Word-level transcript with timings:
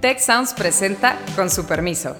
Tech 0.00 0.20
Sounds 0.20 0.54
presenta 0.54 1.18
con 1.34 1.50
su 1.50 1.66
permiso. 1.66 2.16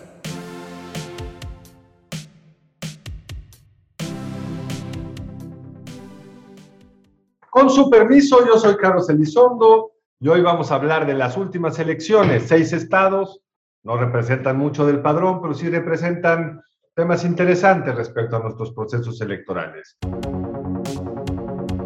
Con 7.48 7.70
su 7.70 7.88
permiso, 7.88 8.44
yo 8.44 8.58
soy 8.58 8.76
Carlos 8.76 9.08
Elizondo 9.08 9.92
y 10.18 10.26
hoy 10.26 10.40
vamos 10.42 10.72
a 10.72 10.74
hablar 10.74 11.06
de 11.06 11.14
las 11.14 11.36
últimas 11.36 11.78
elecciones. 11.78 12.48
Seis 12.48 12.72
estados 12.72 13.42
no 13.84 13.96
representan 13.96 14.58
mucho 14.58 14.84
del 14.84 15.00
padrón, 15.00 15.40
pero 15.40 15.54
sí 15.54 15.68
representan 15.70 16.60
temas 16.96 17.24
interesantes 17.24 17.94
respecto 17.94 18.38
a 18.38 18.40
nuestros 18.40 18.72
procesos 18.72 19.20
electorales 19.20 19.96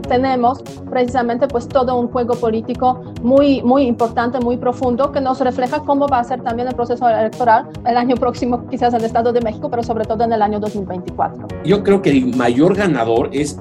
tenemos 0.03 0.63
precisamente 0.91 1.49
pues 1.49 1.69
todo 1.69 1.99
un 1.99 2.09
juego 2.09 2.35
político 2.35 3.01
muy, 3.23 3.63
muy 3.63 3.85
importante, 3.85 4.39
muy 4.41 4.57
profundo, 4.57 5.13
que 5.13 5.21
nos 5.21 5.41
refleja 5.41 5.81
cómo 5.81 6.07
va 6.07 6.19
a 6.19 6.25
ser 6.25 6.43
también 6.43 6.69
el 6.69 6.75
proceso 6.75 7.09
electoral 7.09 7.69
el 7.87 7.97
año 7.97 8.17
próximo, 8.17 8.67
quizás 8.69 8.93
en 8.95 9.01
el 9.01 9.07
Estado 9.07 9.33
de 9.33 9.41
México, 9.41 9.71
pero 9.71 9.83
sobre 9.83 10.05
todo 10.05 10.25
en 10.25 10.33
el 10.33 10.43
año 10.43 10.61
2024. 10.61 11.49
Yo 11.65 11.83
creo 11.83 12.03
que 12.03 12.11
el 12.11 12.37
mayor 12.37 12.75
ganador 12.75 13.31
es 13.33 13.59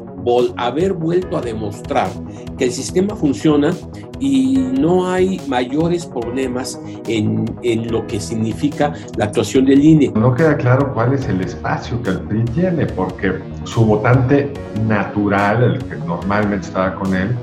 haber 0.58 0.94
vuelto 0.94 1.38
a 1.38 1.42
demostrar 1.42 2.10
que 2.58 2.66
el 2.66 2.72
sistema 2.72 3.16
funciona 3.16 3.74
y 4.20 4.58
no 4.80 5.10
hay 5.10 5.42
mayores 5.48 6.06
problemas 6.06 6.80
en, 7.08 7.46
en, 7.64 7.92
lo 7.92 8.06
que 8.06 8.20
significa 8.20 8.94
la 9.18 9.26
actuación 9.26 9.66
del 9.66 9.84
INE. 9.84 10.12
No 10.16 10.34
queda 10.36 10.56
claro 10.58 10.94
cuál 10.94 11.14
es 11.14 11.28
el 11.28 11.42
espacio 11.42 12.02
que 12.04 12.12
el 12.12 12.20
PRI 12.22 12.46
tiene, 12.46 12.86
porque 12.86 13.34
su 13.64 13.86
votante 13.86 14.52
natural, 14.88 15.64
el 15.64 15.84
que 15.84 15.96
normalmente 16.06 16.68
estaba 16.68 16.96
con 16.96 17.16
él, 17.16 17.36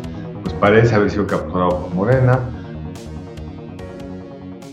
pues 0.43 0.55
parece 0.55 0.95
haber 0.95 1.11
sido 1.11 1.27
capturado 1.27 1.81
por 1.81 1.95
Morena. 1.95 2.41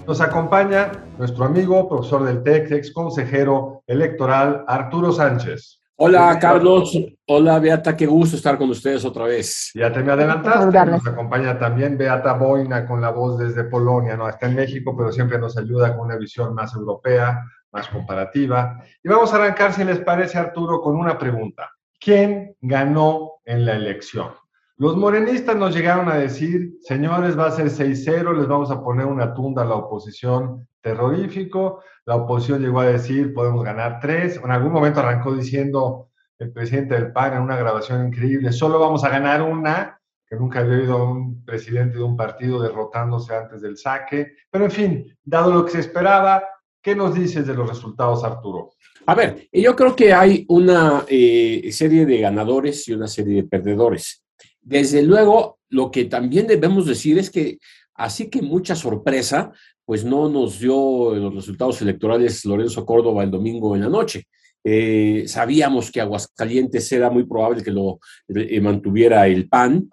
Nos 0.07 0.21
acompaña 0.21 0.91
nuestro 1.17 1.45
amigo, 1.45 1.89
profesor 1.89 2.23
del 2.25 2.43
TEC, 2.43 2.71
ex 2.71 2.93
consejero 2.93 3.83
electoral, 3.87 4.63
Arturo 4.67 5.11
Sánchez. 5.11 5.79
Hola 5.97 6.37
Carlos, 6.41 6.91
hola 7.25 7.57
Beata, 7.57 7.95
qué 7.95 8.05
gusto 8.05 8.35
estar 8.35 8.57
con 8.57 8.69
ustedes 8.69 9.05
otra 9.05 9.27
vez. 9.27 9.71
Ya 9.73 9.93
te 9.93 10.03
me 10.03 10.11
adelantaste, 10.11 10.85
nos 10.87 11.07
acompaña 11.07 11.57
también 11.57 11.97
Beata 11.97 12.33
Boina 12.33 12.85
con 12.85 12.99
la 12.99 13.11
voz 13.11 13.39
desde 13.39 13.63
Polonia, 13.63 14.17
no 14.17 14.27
está 14.27 14.47
en 14.47 14.55
México, 14.55 14.93
pero 14.97 15.09
siempre 15.13 15.39
nos 15.39 15.57
ayuda 15.57 15.95
con 15.95 16.07
una 16.07 16.17
visión 16.17 16.53
más 16.53 16.75
europea, 16.75 17.41
más 17.71 17.87
comparativa. 17.87 18.83
Y 19.01 19.07
vamos 19.07 19.31
a 19.31 19.37
arrancar, 19.37 19.71
si 19.71 19.85
les 19.85 19.99
parece 19.99 20.37
Arturo, 20.37 20.81
con 20.81 20.97
una 20.97 21.17
pregunta. 21.17 21.71
¿Quién 21.97 22.57
ganó 22.59 23.35
en 23.45 23.65
la 23.65 23.77
elección? 23.77 24.33
Los 24.77 24.97
morenistas 24.97 25.55
nos 25.55 25.73
llegaron 25.73 26.09
a 26.09 26.15
decir, 26.15 26.73
señores, 26.81 27.39
va 27.39 27.47
a 27.47 27.51
ser 27.51 27.67
6-0, 27.67 28.37
les 28.37 28.45
vamos 28.45 28.69
a 28.71 28.83
poner 28.83 29.05
una 29.05 29.33
tunda 29.33 29.61
a 29.61 29.65
la 29.65 29.75
oposición 29.75 30.67
terrorífico. 30.81 31.81
La 32.05 32.17
oposición 32.17 32.61
llegó 32.61 32.81
a 32.81 32.87
decir, 32.87 33.33
podemos 33.33 33.63
ganar 33.63 33.99
tres. 34.01 34.37
En 34.43 34.51
algún 34.51 34.73
momento 34.73 34.99
arrancó 34.99 35.33
diciendo 35.33 36.09
el 36.37 36.51
presidente 36.51 36.95
del 36.95 37.13
PAN 37.13 37.35
en 37.35 37.43
una 37.43 37.55
grabación 37.55 38.05
increíble, 38.05 38.51
solo 38.51 38.77
vamos 38.77 39.05
a 39.05 39.09
ganar 39.09 39.41
una, 39.41 39.97
que 40.27 40.35
nunca 40.35 40.59
había 40.59 40.79
oído 40.79 40.97
a 40.97 41.09
un 41.09 41.45
presidente 41.45 41.97
de 41.97 42.03
un 42.03 42.17
partido 42.17 42.61
derrotándose 42.61 43.33
antes 43.33 43.61
del 43.61 43.77
saque. 43.77 44.33
Pero 44.51 44.65
en 44.65 44.71
fin, 44.71 45.17
dado 45.23 45.53
lo 45.53 45.63
que 45.63 45.71
se 45.71 45.79
esperaba, 45.79 46.43
¿qué 46.81 46.93
nos 46.93 47.15
dices 47.15 47.47
de 47.47 47.53
los 47.53 47.69
resultados, 47.69 48.25
Arturo? 48.25 48.71
A 49.05 49.15
ver, 49.15 49.47
yo 49.53 49.73
creo 49.73 49.95
que 49.95 50.11
hay 50.11 50.45
una 50.49 51.05
eh, 51.07 51.69
serie 51.71 52.05
de 52.05 52.19
ganadores 52.19 52.85
y 52.89 52.93
una 52.93 53.07
serie 53.07 53.35
de 53.35 53.47
perdedores. 53.47 54.24
Desde 54.65 55.03
luego, 55.03 55.59
lo 55.69 55.91
que 55.91 56.05
también 56.05 56.47
debemos 56.47 56.87
decir 56.87 57.19
es 57.19 57.29
que, 57.29 57.59
así 57.93 58.29
que 58.31 58.41
mucha 58.41 58.75
sorpresa, 58.75 59.51
pues 59.85 60.03
no 60.03 60.27
nos 60.27 60.59
dio 60.59 61.13
los 61.13 61.35
resultados 61.35 61.79
electorales 61.83 62.43
Lorenzo 62.45 62.83
Córdoba 62.83 63.23
el 63.23 63.29
domingo 63.29 63.75
en 63.75 63.83
la 63.83 63.89
noche. 63.89 64.27
Eh, 64.63 65.25
sabíamos 65.27 65.91
que 65.91 66.01
Aguascalientes 66.01 66.91
era 66.91 67.11
muy 67.11 67.25
probable 67.25 67.61
que 67.61 67.69
lo 67.69 67.99
eh, 68.29 68.59
mantuviera 68.59 69.27
el 69.27 69.47
PAN. 69.47 69.87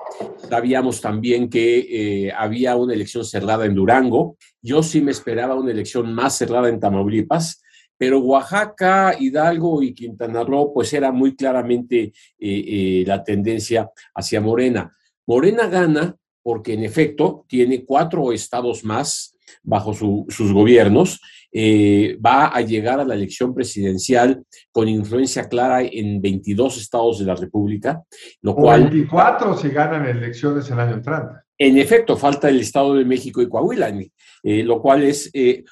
Sabíamos 0.49 1.03
también 1.03 1.51
que 1.51 2.27
eh, 2.27 2.33
había 2.35 2.75
una 2.77 2.95
elección 2.95 3.27
cerrada 3.27 3.67
en 3.67 3.75
Durango. 3.75 4.39
Yo 4.63 4.83
sí 4.83 5.03
me 5.03 5.11
esperaba 5.11 5.55
una 5.55 5.73
elección 5.73 6.15
más 6.15 6.39
cerrada 6.39 6.71
en 6.71 6.81
Tamaulipas 6.81 7.61
pero 8.03 8.19
Oaxaca, 8.19 9.15
Hidalgo 9.17 9.81
y 9.81 9.95
Quintana 9.95 10.43
Roo, 10.43 10.75
pues 10.75 10.93
era 10.93 11.13
muy 11.13 11.37
claramente 11.37 12.03
eh, 12.03 12.13
eh, 12.41 13.05
la 13.07 13.23
tendencia 13.23 13.89
hacia 14.13 14.41
Morena. 14.41 14.93
Morena 15.25 15.69
gana 15.69 16.17
porque 16.43 16.73
en 16.73 16.83
efecto 16.83 17.45
tiene 17.47 17.85
cuatro 17.85 18.33
estados 18.33 18.83
más 18.83 19.37
bajo 19.63 19.95
sus 19.95 20.53
gobiernos, 20.53 21.21
eh, 21.53 22.19
va 22.19 22.49
a 22.49 22.61
llegar 22.63 22.99
a 22.99 23.05
la 23.05 23.15
elección 23.15 23.55
presidencial 23.55 24.43
con 24.73 24.89
influencia 24.89 25.49
clara 25.49 25.83
en 25.83 26.21
22 26.21 26.79
estados 26.79 27.21
de 27.21 27.27
la 27.27 27.37
República, 27.37 28.03
lo 28.41 28.57
cual... 28.57 28.89
24 28.89 29.59
si 29.59 29.69
ganan 29.69 30.07
elecciones 30.07 30.69
el 30.73 30.81
año 30.81 30.95
entrante. 30.95 31.35
En 31.57 31.79
efecto, 31.79 32.17
falta 32.17 32.49
el 32.49 32.59
Estado 32.59 32.97
de 32.97 33.05
México 33.05 33.41
y 33.41 33.49
Coahuila, 33.49 33.97
lo 34.43 34.83
cual 34.83 35.05
es 35.05 35.31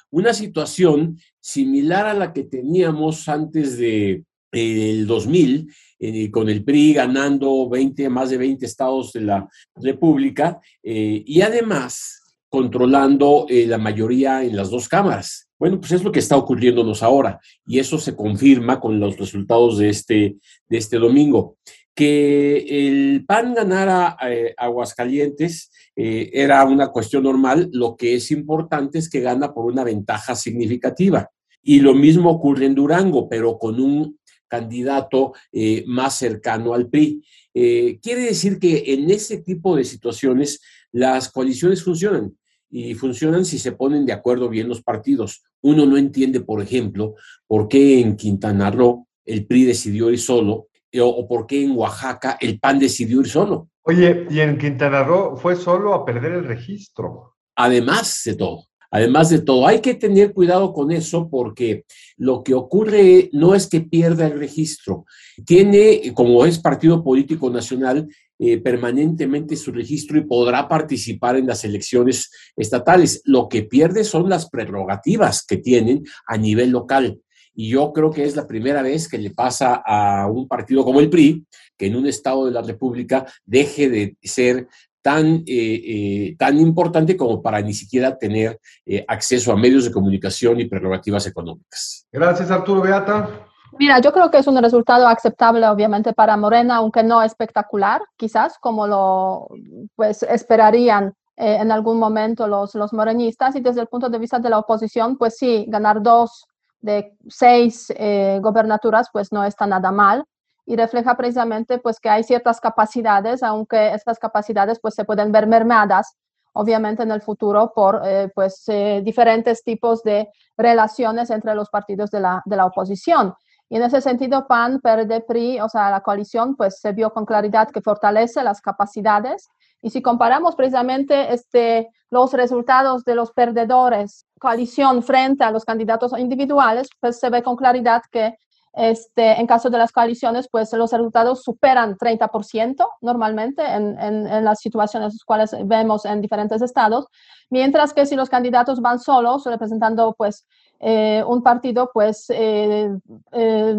una 0.09 0.33
situación 0.33 1.17
similar 1.41 2.05
a 2.05 2.13
la 2.13 2.31
que 2.31 2.43
teníamos 2.43 3.27
antes 3.27 3.77
de 3.77 4.23
el 4.51 5.07
2000, 5.07 5.73
eh, 5.99 6.31
con 6.31 6.49
el 6.49 6.63
PRI 6.63 6.93
ganando 6.93 7.69
20, 7.69 8.09
más 8.09 8.29
de 8.29 8.37
20 8.37 8.65
estados 8.65 9.13
de 9.13 9.21
la 9.21 9.47
República 9.75 10.59
eh, 10.83 11.23
y 11.25 11.41
además 11.41 12.21
controlando 12.49 13.45
eh, 13.47 13.65
la 13.65 13.77
mayoría 13.77 14.43
en 14.43 14.57
las 14.57 14.69
dos 14.69 14.89
cámaras. 14.89 15.47
Bueno, 15.57 15.79
pues 15.79 15.93
es 15.93 16.03
lo 16.03 16.11
que 16.11 16.19
está 16.19 16.35
ocurriéndonos 16.35 17.01
ahora 17.03 17.39
y 17.65 17.79
eso 17.79 17.97
se 17.97 18.15
confirma 18.15 18.79
con 18.79 18.99
los 18.99 19.17
resultados 19.17 19.77
de 19.77 19.89
este, 19.89 20.37
de 20.67 20.77
este 20.77 20.97
domingo. 20.97 21.57
Que 21.93 22.87
el 22.87 23.25
PAN 23.25 23.53
ganara 23.53 24.17
Aguascalientes 24.57 25.71
eh, 25.95 26.31
era 26.33 26.63
una 26.65 26.87
cuestión 26.87 27.23
normal. 27.23 27.69
Lo 27.73 27.95
que 27.95 28.15
es 28.15 28.31
importante 28.31 28.99
es 28.99 29.09
que 29.09 29.19
gana 29.19 29.53
por 29.53 29.65
una 29.65 29.83
ventaja 29.83 30.35
significativa. 30.35 31.29
Y 31.61 31.79
lo 31.79 31.93
mismo 31.93 32.31
ocurre 32.31 32.65
en 32.65 32.75
Durango, 32.75 33.29
pero 33.29 33.57
con 33.57 33.79
un 33.79 34.17
candidato 34.47 35.33
eh, 35.51 35.83
más 35.87 36.17
cercano 36.17 36.73
al 36.73 36.89
PRI. 36.89 37.23
Eh, 37.53 37.99
quiere 38.01 38.23
decir 38.23 38.59
que 38.59 38.83
en 38.87 39.09
ese 39.09 39.37
tipo 39.37 39.75
de 39.75 39.83
situaciones 39.83 40.61
las 40.91 41.29
coaliciones 41.29 41.83
funcionan 41.83 42.35
y 42.69 42.93
funcionan 42.95 43.45
si 43.45 43.59
se 43.59 43.73
ponen 43.73 44.05
de 44.05 44.13
acuerdo 44.13 44.49
bien 44.49 44.67
los 44.67 44.81
partidos. 44.81 45.43
Uno 45.61 45.85
no 45.85 45.97
entiende, 45.97 46.41
por 46.41 46.61
ejemplo, 46.61 47.15
por 47.47 47.67
qué 47.67 47.99
en 47.99 48.15
Quintana 48.15 48.71
Roo 48.71 49.07
el 49.25 49.45
PRI 49.45 49.65
decidió 49.65 50.09
ir 50.09 50.19
solo 50.19 50.67
o 50.99 51.27
por 51.27 51.47
qué 51.47 51.63
en 51.63 51.71
Oaxaca 51.71 52.37
el 52.39 52.59
PAN 52.59 52.79
decidió 52.79 53.21
ir 53.21 53.27
solo. 53.27 53.69
Oye, 53.83 54.27
y 54.29 54.39
en 54.39 54.57
Quintana 54.57 55.03
Roo 55.03 55.35
fue 55.37 55.55
solo 55.55 55.93
a 55.93 56.05
perder 56.05 56.33
el 56.33 56.45
registro. 56.45 57.35
Además 57.55 58.21
de 58.25 58.35
todo, 58.35 58.65
además 58.91 59.29
de 59.29 59.39
todo, 59.39 59.65
hay 59.65 59.79
que 59.79 59.95
tener 59.95 60.33
cuidado 60.33 60.71
con 60.71 60.91
eso 60.91 61.29
porque 61.29 61.85
lo 62.17 62.43
que 62.43 62.53
ocurre 62.53 63.29
no 63.33 63.55
es 63.55 63.67
que 63.67 63.81
pierda 63.81 64.27
el 64.27 64.37
registro. 64.37 65.05
Tiene, 65.45 66.13
como 66.13 66.45
es 66.45 66.59
partido 66.59 67.03
político 67.03 67.49
nacional, 67.49 68.07
eh, 68.37 68.57
permanentemente 68.59 69.55
su 69.55 69.71
registro 69.71 70.17
y 70.17 70.25
podrá 70.25 70.67
participar 70.67 71.35
en 71.37 71.47
las 71.47 71.63
elecciones 71.63 72.31
estatales. 72.55 73.21
Lo 73.25 73.47
que 73.47 73.63
pierde 73.63 74.03
son 74.03 74.29
las 74.29 74.49
prerrogativas 74.49 75.45
que 75.45 75.57
tienen 75.57 76.03
a 76.27 76.37
nivel 76.37 76.71
local. 76.71 77.19
Y 77.53 77.69
yo 77.69 77.91
creo 77.91 78.11
que 78.11 78.23
es 78.23 78.35
la 78.35 78.47
primera 78.47 78.81
vez 78.81 79.07
que 79.07 79.17
le 79.17 79.31
pasa 79.31 79.81
a 79.85 80.27
un 80.27 80.47
partido 80.47 80.83
como 80.83 80.99
el 80.99 81.09
PRI, 81.09 81.45
que 81.77 81.87
en 81.87 81.95
un 81.95 82.07
estado 82.07 82.45
de 82.45 82.51
la 82.51 82.61
República 82.61 83.25
deje 83.45 83.89
de 83.89 84.17
ser 84.21 84.67
tan, 85.01 85.25
eh, 85.25 85.43
eh, 85.47 86.35
tan 86.37 86.59
importante 86.59 87.17
como 87.17 87.41
para 87.41 87.61
ni 87.61 87.73
siquiera 87.73 88.17
tener 88.17 88.59
eh, 88.85 89.03
acceso 89.07 89.51
a 89.51 89.57
medios 89.57 89.85
de 89.85 89.91
comunicación 89.91 90.59
y 90.59 90.65
prerrogativas 90.65 91.25
económicas. 91.27 92.07
Gracias, 92.11 92.51
Arturo 92.51 92.81
Beata. 92.81 93.47
Mira, 93.79 93.99
yo 93.99 94.11
creo 94.11 94.29
que 94.29 94.37
es 94.37 94.47
un 94.47 94.61
resultado 94.61 95.07
aceptable, 95.07 95.67
obviamente, 95.67 96.13
para 96.13 96.37
Morena, 96.37 96.77
aunque 96.77 97.03
no 97.03 97.23
espectacular, 97.23 98.01
quizás, 98.17 98.57
como 98.59 98.85
lo 98.85 99.47
pues, 99.95 100.23
esperarían 100.23 101.13
en 101.37 101.71
algún 101.71 101.97
momento 101.97 102.47
los, 102.47 102.75
los 102.75 102.93
morenistas. 102.93 103.55
Y 103.55 103.61
desde 103.61 103.81
el 103.81 103.87
punto 103.87 104.09
de 104.09 104.19
vista 104.19 104.37
de 104.37 104.49
la 104.49 104.59
oposición, 104.59 105.17
pues 105.17 105.37
sí, 105.37 105.65
ganar 105.67 106.03
dos 106.03 106.45
de 106.81 107.15
seis 107.27 107.93
gobernaturas, 108.41 109.07
pues 109.13 109.31
no 109.31 109.43
está 109.43 109.67
nada 109.67 109.91
mal 109.91 110.25
y 110.65 110.75
refleja 110.75 111.15
precisamente 111.15 111.79
pues 111.79 111.99
que 111.99 112.09
hay 112.09 112.23
ciertas 112.23 112.59
capacidades, 112.59 113.43
aunque 113.43 113.93
estas 113.93 114.19
capacidades 114.19 114.79
pues 114.79 114.95
se 114.95 115.05
pueden 115.05 115.31
ver 115.31 115.47
mermadas 115.47 116.15
obviamente 116.53 117.03
en 117.03 117.11
el 117.11 117.21
futuro 117.21 117.71
por 117.73 118.01
eh, 118.05 118.29
pues 118.33 118.63
eh, 118.67 119.01
diferentes 119.03 119.63
tipos 119.63 120.03
de 120.03 120.29
relaciones 120.57 121.29
entre 121.29 121.55
los 121.55 121.69
partidos 121.69 122.11
de 122.11 122.19
la, 122.19 122.41
de 122.45 122.55
la 122.55 122.65
oposición. 122.65 123.33
Y 123.71 123.77
en 123.77 123.83
ese 123.83 124.01
sentido, 124.01 124.47
PAN, 124.47 124.81
PRD, 124.81 125.21
PRI, 125.21 125.61
o 125.61 125.69
sea, 125.69 125.89
la 125.89 126.01
coalición, 126.01 126.57
pues 126.57 126.81
se 126.81 126.91
vio 126.91 127.13
con 127.13 127.25
claridad 127.25 127.69
que 127.69 127.79
fortalece 127.79 128.43
las 128.43 128.59
capacidades. 128.59 129.47
Y 129.81 129.91
si 129.91 130.01
comparamos 130.01 130.57
precisamente 130.57 131.33
este, 131.33 131.87
los 132.09 132.33
resultados 132.33 133.05
de 133.05 133.15
los 133.15 133.31
perdedores, 133.31 134.25
coalición 134.41 135.01
frente 135.03 135.45
a 135.45 135.51
los 135.51 135.63
candidatos 135.63 136.11
individuales, 136.19 136.89
pues 136.99 137.17
se 137.17 137.29
ve 137.29 137.41
con 137.43 137.55
claridad 137.55 138.01
que 138.11 138.35
este, 138.73 139.39
en 139.39 139.47
caso 139.47 139.69
de 139.69 139.77
las 139.77 139.91
coaliciones, 139.91 140.47
pues 140.49 140.71
los 140.73 140.91
resultados 140.91 141.43
superan 141.43 141.97
30% 141.97 142.87
normalmente 143.01 143.63
en, 143.63 143.99
en, 143.99 144.45
las 144.45 144.59
situaciones 144.59 145.23
cuales 145.25 145.55
vemos 145.65 146.05
en 146.05 146.21
diferentes 146.21 146.61
estados, 146.61 147.07
mientras 147.49 147.93
que 147.93 148.05
si 148.05 148.15
los 148.15 148.29
candidatos 148.29 148.81
van 148.81 148.99
solos, 148.99 149.45
representando 149.45 150.15
pues 150.17 150.45
eh, 150.79 151.23
un 151.27 151.43
partido, 151.43 151.91
pues 151.93 152.25
eh, 152.29 152.89
eh, 153.33 153.75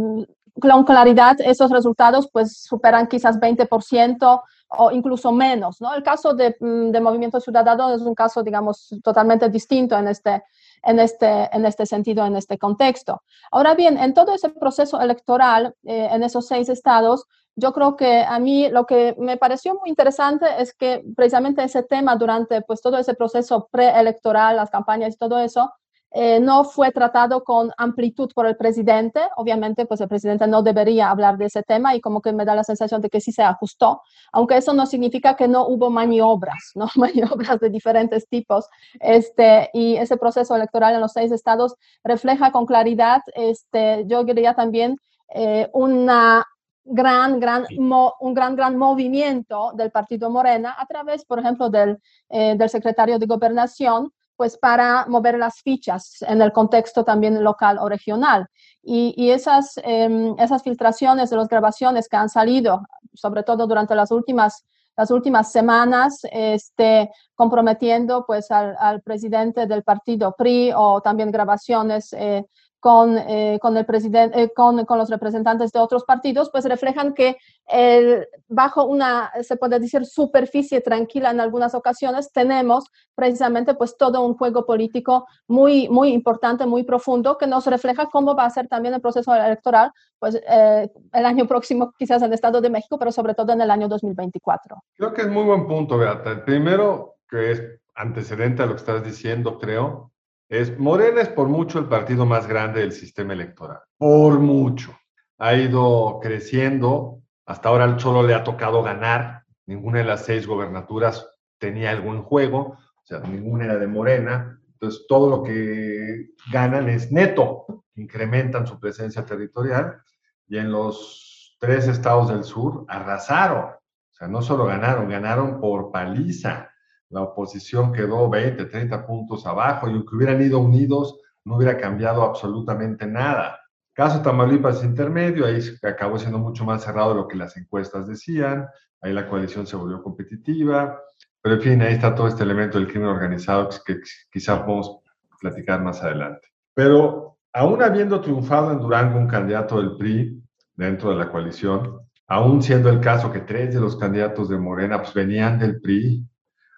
con 0.61 0.85
claridad 0.85 1.37
esos 1.41 1.71
resultados 1.71 2.29
pues 2.33 2.63
superan 2.63 3.07
quizás 3.07 3.39
20% 3.39 4.43
o 4.79 4.91
incluso 4.91 5.33
menos. 5.33 5.81
¿no? 5.81 5.95
El 5.95 6.03
caso 6.03 6.35
de, 6.35 6.57
mm, 6.61 6.91
de 6.91 7.01
Movimiento 7.01 7.41
Ciudadano 7.41 7.95
es 7.95 8.03
un 8.03 8.15
caso, 8.15 8.43
digamos, 8.43 8.89
totalmente 9.03 9.49
distinto 9.49 9.97
en 9.97 10.09
este, 10.09 10.43
en 10.83 10.99
este, 10.99 11.49
en 11.53 11.65
este 11.67 11.87
sentido, 11.87 12.25
en 12.27 12.37
este 12.37 12.59
contexto. 12.59 13.23
Ahora 13.51 13.75
bien, 13.75 13.99
en 13.99 14.15
todo 14.15 14.35
ese 14.35 14.49
proceso 14.51 15.01
electoral, 15.01 15.75
eh, 15.85 16.09
en 16.11 16.23
esos 16.23 16.47
seis 16.47 16.69
estados, 16.69 17.27
yo 17.55 17.73
creo 17.73 17.97
que 17.97 18.23
a 18.23 18.39
mí 18.39 18.71
lo 18.71 18.87
que 18.87 19.15
me 19.19 19.37
pareció 19.37 19.75
muy 19.75 19.91
interesante 19.91 20.47
es 20.59 20.75
que 20.75 21.05
precisamente 21.15 21.63
ese 21.63 21.83
tema 21.83 22.17
durante 22.17 22.63
pues 22.63 22.81
todo 22.81 22.97
ese 22.97 23.15
proceso 23.15 23.69
preelectoral, 23.71 24.57
las 24.57 24.71
campañas 24.71 25.15
y 25.15 25.19
todo 25.19 25.39
eso, 25.39 25.71
eh, 26.15 26.41
no 26.41 26.65
fue 26.65 26.91
tratado 26.91 27.43
con 27.43 27.71
amplitud 27.77 28.31
por 28.35 28.47
el 28.47 28.57
presidente. 28.57 29.21
Obviamente, 29.37 29.87
pues 29.87 30.01
el 30.01 30.09
presidente 30.09 30.47
no 30.47 30.63
debería 30.63 31.11
hablar 31.11 31.39
de 31.39 31.47
ese 31.47 31.63
tema 31.63 31.95
y 31.95 32.01
como 32.01 32.21
que 32.21 32.33
me 32.33 32.45
da 32.45 32.55
la 32.55 32.65
sensación 32.65 33.01
de 33.01 33.09
que 33.09 33.21
sí 33.21 33.33
se 33.33 33.43
ajustó, 33.43 34.03
aunque 34.33 34.57
eso 34.57 34.75
no 34.75 34.87
significa 34.87 35.37
que 35.37 35.49
no 35.49 35.67
hubo 35.67 35.91
maniobras, 35.91 36.73
¿no? 36.75 36.87
maniobras 36.97 37.61
de 37.61 37.71
diferentes 37.71 38.29
tipos. 38.29 38.67
Este, 39.01 39.71
y 39.73 39.97
ese 39.97 40.17
proceso 40.17 40.55
electoral 40.55 40.95
en 40.95 41.01
los 41.01 41.13
seis 41.13 41.33
estados 41.33 41.75
refleja 42.05 42.53
con 42.53 42.67
claridad, 42.67 43.23
este, 43.35 44.05
yo 44.07 44.25
diría 44.25 44.55
también, 44.55 44.99
eh, 45.35 45.71
una 45.73 46.45
gran, 46.85 47.41
gran, 47.41 47.65
un 47.71 48.35
gran, 48.35 48.57
gran 48.57 48.77
movimiento 48.77 49.73
del 49.75 49.91
partido 49.91 50.31
Morena 50.31 50.75
a 50.79 50.87
través, 50.87 51.25
por 51.25 51.39
ejemplo, 51.39 51.71
del, 51.71 51.99
eh, 52.29 52.55
del 52.57 52.69
secretario 52.69 53.19
de 53.19 53.27
Gobernación, 53.27 54.13
pues 54.37 54.57
para 54.59 55.07
mover 55.07 55.39
las 55.39 55.61
fichas 55.61 56.23
en 56.23 56.43
el 56.43 56.53
contexto 56.53 57.05
también 57.05 57.43
local 57.43 57.79
o 57.79 57.89
regional. 57.89 58.47
Y, 58.83 59.31
esas, 59.31 59.75
em, 59.85 60.35
esas 60.39 60.63
filtraciones 60.63 61.31
de 61.31 61.37
las 61.37 61.49
grabaciones 61.49 62.09
que 62.09 62.17
han 62.17 62.29
salido, 62.29 62.83
sobre 63.15 63.45
todo 63.45 63.67
durante 63.67 63.95
las 63.95 64.11
últimas, 64.11 64.67
las 64.97 65.11
últimas 65.11 65.53
semanas, 65.53 66.21
este, 66.33 67.11
comprometiendo 67.35 68.25
pues 68.27 68.51
al, 68.51 68.77
al 68.79 69.01
presidente 69.03 69.67
del 69.67 69.85
partido 69.85 70.35
PRI 70.37 70.73
o 70.75 71.01
también 71.01 71.31
grabaciones 71.31 72.13
eh, 72.13 72.45
con, 72.83 73.17
eh, 73.17 73.61
con, 73.63 73.77
el 73.77 73.87
presidente, 73.87 74.43
eh, 74.43 74.53
con, 74.53 74.85
con, 74.87 74.99
los 74.99 75.09
representantes 75.09 75.71
de 75.71 75.79
otros 75.79 76.03
partidos, 76.03 76.51
pues 76.51 76.65
reflejan 76.65 77.15
que 77.15 77.37
el, 77.69 78.27
bajo 78.49 78.87
una, 78.87 79.31
se 79.43 79.57
puede 79.57 79.79
decir, 79.79 80.05
superficie 80.05 80.81
tranquila 80.81 81.31
en 81.31 81.39
algunas 81.39 81.77
ocasiones, 81.77 82.33
tenemos 82.33 82.91
precisamente 83.15 83.75
pues 83.75 83.97
todo 83.97 84.27
un 84.27 84.35
juego 84.35 84.67
político 84.67 85.29
muy, 85.47 85.89
muy 85.91 86.13
importante, 86.13 86.67
muy 86.67 86.83
profundo, 86.83 87.39
que 87.39 87.47
nos 87.47 87.69
refleja 87.69 88.07
cómo 88.07 88.35
va 88.35 88.47
a 88.47 88.51
ser 88.51 88.67
también 88.67 88.95
el 88.95 89.01
proceso 89.01 89.33
electoral, 89.33 89.93
pues 90.19 90.41
eh, 90.45 90.91
el 91.13 91.25
año 91.25 91.47
próximo 91.47 91.95
quizás 91.97 92.21
en 92.23 92.27
el 92.27 92.35
Estado 92.35 92.61
de 92.61 92.69
México, 92.69 92.99
pero 92.99 93.13
sobre 93.13 93.35
todo 93.35 93.53
en 93.53 93.61
el 93.61 93.71
año 93.71 93.87
2024. 93.87 94.83
Creo 94.97 95.15
que 95.15 95.23
es 95.23 95.29
muy 95.29 95.45
buen 95.45 95.69
punto, 95.69 95.99
Beata. 95.99 96.33
El 96.33 96.43
primero, 96.43 97.15
que 97.31 97.53
es 97.53 97.63
antecedente 97.95 98.65
a 98.65 98.67
lo 98.67 98.73
que 98.73 98.81
estás 98.81 99.05
diciendo, 99.05 99.61
creo, 99.61 100.12
es, 100.53 100.79
Morena 100.79 101.23
es 101.23 101.31
por 101.31 101.49
mucho 101.49 101.79
el 101.79 101.87
partido 101.87 102.27
más 102.27 102.47
grande 102.47 102.81
del 102.81 102.93
sistema 102.93 103.33
electoral, 103.33 103.81
por 103.97 104.39
mucho. 104.39 104.95
Ha 105.39 105.55
ido 105.55 106.21
creciendo, 106.23 107.23
hasta 107.47 107.71
ahora 107.71 107.99
solo 107.99 108.23
le 108.23 108.35
ha 108.35 108.45
tocado 108.45 108.83
ganar, 108.83 109.45
ninguna 109.65 110.01
de 110.01 110.05
las 110.05 110.27
seis 110.27 110.47
gobernaturas 110.47 111.27
tenía 111.57 111.91
algún 111.91 112.23
juego, 112.23 112.77
o 112.77 113.03
sea, 113.03 113.21
ninguna 113.21 113.65
era 113.65 113.77
de 113.79 113.87
Morena, 113.87 114.61
entonces 114.75 115.07
todo 115.09 115.31
lo 115.31 115.43
que 115.43 116.33
ganan 116.53 116.91
es 116.91 117.11
neto, 117.11 117.87
incrementan 117.95 118.67
su 118.67 118.79
presencia 118.79 119.25
territorial 119.25 120.03
y 120.49 120.59
en 120.59 120.71
los 120.71 121.57
tres 121.61 121.89
estados 121.89 122.29
del 122.29 122.45
sur 122.45 122.85
arrasaron, 122.89 123.71
o 123.71 124.15
sea, 124.15 124.29
no 124.29 124.43
solo 124.43 124.67
ganaron, 124.67 125.09
ganaron 125.09 125.61
por 125.63 125.91
paliza 125.91 126.72
la 127.13 127.23
oposición 127.23 127.93
quedó 127.93 128.29
20, 128.29 128.65
30 128.65 129.07
puntos 129.07 129.47
abajo 129.47 129.89
y 129.89 129.93
aunque 129.93 130.17
hubieran 130.17 130.43
ido 130.43 130.59
unidos 130.59 131.21
no 131.45 131.57
hubiera 131.57 131.77
cambiado 131.77 132.23
absolutamente 132.23 133.07
nada. 133.07 133.61
Caso 133.93 134.23
Tamaulipas 134.23 134.83
intermedio, 134.83 135.45
ahí 135.45 135.61
acabó 135.83 136.19
siendo 136.19 136.39
mucho 136.39 136.65
más 136.65 136.83
cerrado 136.83 137.11
de 137.11 137.17
lo 137.17 137.29
que 137.29 137.37
las 137.37 137.57
encuestas 137.57 138.09
decían, 138.09 138.67
ahí 139.03 139.13
la 139.13 139.29
coalición 139.29 139.67
se 139.67 139.77
volvió 139.77 140.03
competitiva, 140.03 140.99
pero 141.43 141.57
en 141.57 141.61
fin, 141.61 141.83
ahí 141.83 141.95
está 141.95 142.15
todo 142.15 142.29
este 142.29 142.45
elemento 142.45 142.79
del 142.79 142.89
crimen 142.89 143.09
organizado 143.09 143.69
que 143.85 144.01
quizá 144.33 144.65
podemos 144.65 145.01
platicar 145.39 145.83
más 145.83 146.03
adelante. 146.03 146.49
Pero 146.73 147.37
aún 147.53 147.83
habiendo 147.83 148.21
triunfado 148.21 148.73
en 148.73 148.79
Durango 148.79 149.19
un 149.19 149.29
candidato 149.29 149.77
del 149.77 149.97
PRI 149.97 150.43
dentro 150.75 151.11
de 151.11 151.17
la 151.17 151.29
coalición, 151.31 151.99
aún 152.29 152.63
siendo 152.63 152.89
el 152.89 153.01
caso 153.01 153.31
que 153.31 153.41
tres 153.41 153.75
de 153.75 153.81
los 153.81 153.97
candidatos 153.97 154.49
de 154.49 154.57
Morena 154.57 155.03
pues, 155.03 155.13
venían 155.13 155.59
del 155.59 155.81
PRI, 155.81 156.27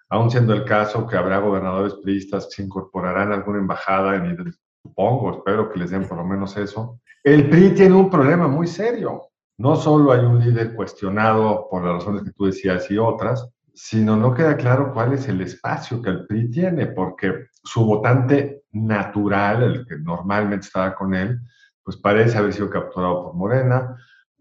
aún 0.09 0.29
siendo 0.31 0.53
el 0.53 0.65
caso 0.65 1.07
que 1.07 1.17
habrá 1.17 1.39
gobernadores 1.39 1.95
priistas 1.95 2.45
que 2.45 2.55
se 2.55 2.63
incorporarán 2.63 3.31
a 3.31 3.35
alguna 3.35 3.59
embajada, 3.59 4.15
en, 4.15 4.53
supongo, 4.81 5.37
espero 5.37 5.71
que 5.71 5.79
les 5.79 5.91
den 5.91 6.07
por 6.07 6.17
lo 6.17 6.25
menos 6.25 6.55
eso. 6.57 6.99
El 7.23 7.49
PRI 7.49 7.71
tiene 7.71 7.95
un 7.95 8.09
problema 8.09 8.47
muy 8.47 8.67
serio. 8.67 9.29
No 9.57 9.75
solo 9.75 10.11
hay 10.11 10.19
un 10.19 10.39
líder 10.39 10.75
cuestionado 10.75 11.67
por 11.69 11.83
las 11.83 11.95
razones 11.95 12.23
que 12.23 12.31
tú 12.31 12.45
decías 12.45 12.89
y 12.91 12.97
otras, 12.97 13.49
sino 13.73 14.15
no 14.15 14.33
queda 14.33 14.55
claro 14.55 14.93
cuál 14.93 15.13
es 15.13 15.27
el 15.27 15.41
espacio 15.41 16.01
que 16.01 16.09
el 16.09 16.25
PRI 16.27 16.51
tiene, 16.51 16.87
porque 16.87 17.47
su 17.63 17.85
votante 17.85 18.63
natural, 18.71 19.63
el 19.63 19.87
que 19.87 19.97
normalmente 19.97 20.67
estaba 20.67 20.93
con 20.95 21.13
él, 21.15 21.39
pues 21.83 21.97
parece 21.97 22.37
haber 22.37 22.53
sido 22.53 22.69
capturado 22.69 23.23
por 23.23 23.33
Morena, 23.35 23.95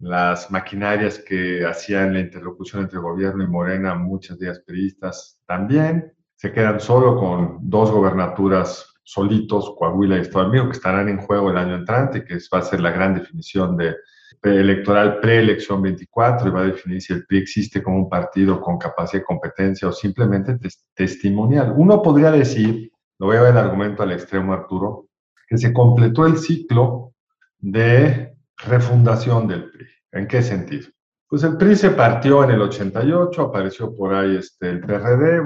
las 0.05 0.51
maquinarias 0.51 1.19
que 1.19 1.65
hacían 1.65 2.13
la 2.13 2.21
interlocución 2.21 2.83
entre 2.83 2.99
gobierno 2.99 3.43
y 3.43 3.47
Morena, 3.47 3.95
muchas 3.95 4.39
de 4.39 4.47
ellas 4.47 4.63
periodistas 4.67 5.41
también. 5.47 6.13
Se 6.37 6.53
quedan 6.53 6.79
solo 6.79 7.17
con 7.19 7.59
dos 7.63 7.91
gobernaturas 7.91 8.87
solitos, 9.03 9.75
Coahuila 9.79 10.19
y 10.19 10.21
Estado 10.21 10.51
que 10.51 10.73
estarán 10.73 11.09
en 11.09 11.23
juego 11.23 11.51
el 11.51 11.57
año 11.57 11.77
entrante, 11.77 12.23
que 12.23 12.37
va 12.53 12.59
a 12.59 12.63
ser 12.63 12.81
la 12.81 12.91
gran 12.91 13.15
definición 13.15 13.79
de 13.79 13.95
electoral 14.43 15.21
preelección 15.21 15.81
24 15.81 16.49
y 16.49 16.51
va 16.51 16.61
a 16.61 16.67
definir 16.67 17.01
si 17.01 17.15
el 17.15 17.25
PRI 17.25 17.39
existe 17.39 17.83
como 17.83 17.97
un 17.97 18.11
partido 18.11 18.61
con 18.61 18.77
capacidad 18.77 19.23
de 19.23 19.25
competencia 19.25 19.89
o 19.89 19.93
simplemente 19.93 20.59
testimonial. 20.95 21.73
Uno 21.79 22.03
podría 22.03 22.31
decir, 22.31 22.93
lo 23.19 23.29
voy 23.29 23.37
a 23.37 23.49
el 23.49 23.57
argumento 23.57 24.03
al 24.03 24.13
extremo 24.13 24.53
Arturo, 24.53 25.09
que 25.49 25.57
se 25.57 25.73
completó 25.73 26.27
el 26.27 26.37
ciclo 26.37 27.15
de 27.59 28.37
refundación 28.59 29.49
del 29.49 29.71
PRI. 29.71 29.94
¿En 30.15 30.29
qué 30.29 30.43
sentido? 30.43 30.87
Pues 31.29 31.43
el 31.43 31.57
PRI 31.57 31.75
se 31.75 31.91
partió 31.91 32.45
en 32.45 32.51
el 32.51 32.63
88, 32.63 33.43
apareció 33.43 33.95
por 33.97 34.15
ahí 34.15 34.37
este, 34.37 34.71
el 34.71 34.81
PRD 34.81 35.43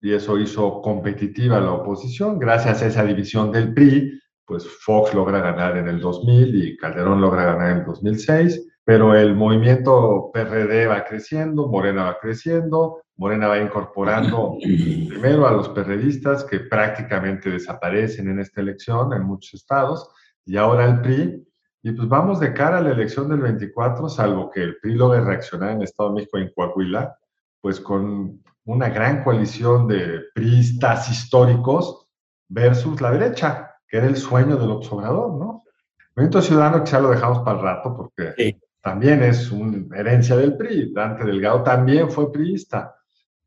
y 0.00 0.12
eso 0.12 0.38
hizo 0.38 0.80
competitiva 0.80 1.60
la 1.60 1.72
oposición. 1.72 2.38
Gracias 2.38 2.82
a 2.82 2.86
esa 2.86 3.04
división 3.04 3.50
del 3.50 3.74
PRI, 3.74 4.20
pues 4.46 4.64
Fox 4.84 5.12
logra 5.12 5.40
ganar 5.40 5.76
en 5.76 5.88
el 5.88 6.00
2000 6.00 6.64
y 6.64 6.76
Calderón 6.76 7.20
logra 7.20 7.44
ganar 7.44 7.72
en 7.72 7.78
el 7.78 7.84
2006, 7.84 8.64
pero 8.84 9.16
el 9.16 9.34
movimiento 9.34 10.30
PRD 10.32 10.86
va 10.86 11.04
creciendo, 11.04 11.66
Morena 11.66 12.04
va 12.04 12.18
creciendo, 12.20 13.02
Morena 13.16 13.48
va 13.48 13.58
incorporando 13.58 14.56
primero 15.08 15.48
a 15.48 15.52
los 15.52 15.68
perredistas 15.70 16.44
que 16.44 16.60
prácticamente 16.60 17.50
desaparecen 17.50 18.28
en 18.28 18.38
esta 18.38 18.60
elección 18.60 19.12
en 19.14 19.24
muchos 19.24 19.54
estados 19.54 20.08
y 20.44 20.56
ahora 20.56 20.84
el 20.84 21.00
PRI 21.00 21.51
y 21.84 21.90
pues 21.92 22.08
vamos 22.08 22.38
de 22.38 22.54
cara 22.54 22.78
a 22.78 22.80
la 22.80 22.92
elección 22.92 23.28
del 23.28 23.40
24, 23.40 24.08
salvo 24.08 24.50
que 24.50 24.62
el 24.62 24.76
PRI 24.76 24.94
logre 24.94 25.20
reaccionar 25.20 25.70
en 25.70 25.78
el 25.78 25.84
Estado 25.84 26.10
de 26.10 26.14
México 26.14 26.38
en 26.38 26.52
Coahuila, 26.54 27.18
pues 27.60 27.80
con 27.80 28.40
una 28.64 28.88
gran 28.88 29.24
coalición 29.24 29.88
de 29.88 30.20
priistas 30.32 31.10
históricos 31.10 32.08
versus 32.48 33.00
la 33.00 33.10
derecha, 33.10 33.74
que 33.88 33.96
era 33.96 34.06
el 34.06 34.16
sueño 34.16 34.56
del 34.56 34.70
observador, 34.70 35.34
¿no? 35.34 35.64
El 35.98 36.06
Movimiento 36.14 36.40
Ciudadano, 36.40 36.84
ya 36.84 37.00
lo 37.00 37.10
dejamos 37.10 37.40
para 37.40 37.58
el 37.58 37.64
rato, 37.64 37.96
porque 37.96 38.60
también 38.80 39.22
es 39.24 39.50
una 39.50 39.96
herencia 39.96 40.36
del 40.36 40.56
PRI. 40.56 40.92
Dante 40.92 41.24
Delgado 41.24 41.64
también 41.64 42.10
fue 42.10 42.30
priista, 42.30 42.94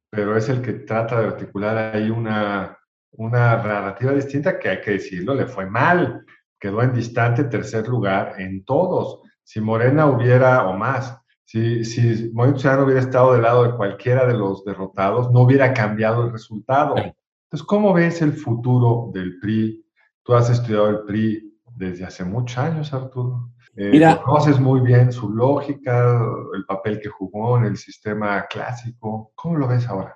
pero 0.09 0.35
es 0.35 0.49
el 0.49 0.61
que 0.61 0.73
trata 0.73 1.21
de 1.21 1.27
articular 1.27 1.95
ahí 1.95 2.09
una, 2.09 2.77
una 3.11 3.57
narrativa 3.57 4.11
distinta 4.11 4.59
que 4.59 4.69
hay 4.69 4.81
que 4.81 4.91
decirlo, 4.91 5.35
le 5.35 5.45
fue 5.45 5.65
mal 5.67 6.25
quedó 6.59 6.81
en 6.81 6.93
distante 6.93 7.43
tercer 7.45 7.87
lugar 7.87 8.35
en 8.39 8.63
todos. 8.65 9.21
Si 9.43 9.61
Morena 9.61 10.07
hubiera, 10.07 10.67
o 10.67 10.73
más, 10.73 11.17
si, 11.43 11.85
si 11.85 12.31
Movimiento 12.33 12.61
Ciudadano 12.61 12.85
hubiera 12.85 13.01
estado 13.01 13.33
del 13.33 13.43
lado 13.43 13.63
de 13.63 13.75
cualquiera 13.75 14.25
de 14.25 14.33
los 14.33 14.65
derrotados, 14.65 15.31
no 15.31 15.41
hubiera 15.41 15.73
cambiado 15.73 16.25
el 16.25 16.31
resultado. 16.31 16.95
Entonces, 16.97 17.67
¿cómo 17.67 17.93
ves 17.93 18.21
el 18.21 18.33
futuro 18.33 19.11
del 19.13 19.39
PRI? 19.39 19.85
Tú 20.23 20.33
has 20.33 20.49
estudiado 20.49 20.89
el 20.89 20.99
PRI 21.05 21.53
desde 21.75 22.05
hace 22.05 22.25
muchos 22.25 22.57
años, 22.57 22.93
Arturo. 22.93 23.51
Eh, 23.75 23.89
Mira, 23.91 24.21
conoces 24.21 24.59
muy 24.59 24.79
bien 24.79 25.11
su 25.11 25.29
lógica, 25.29 26.19
el 26.55 26.65
papel 26.65 26.99
que 26.99 27.09
jugó 27.09 27.57
en 27.57 27.65
el 27.65 27.77
sistema 27.77 28.45
clásico. 28.47 29.31
¿Cómo 29.35 29.57
lo 29.57 29.67
ves 29.67 29.87
ahora? 29.87 30.15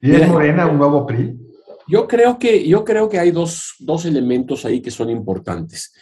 ¿Y 0.00 0.12
es 0.12 0.28
Morena 0.28 0.66
un 0.66 0.78
nuevo 0.78 1.06
PRI? 1.06 1.38
Yo 1.90 2.06
creo 2.06 2.38
que, 2.38 2.66
yo 2.66 2.84
creo 2.84 3.08
que 3.08 3.18
hay 3.18 3.32
dos, 3.32 3.74
dos 3.80 4.04
elementos 4.04 4.64
ahí 4.64 4.80
que 4.80 4.90
son 4.90 5.10
importantes 5.10 5.92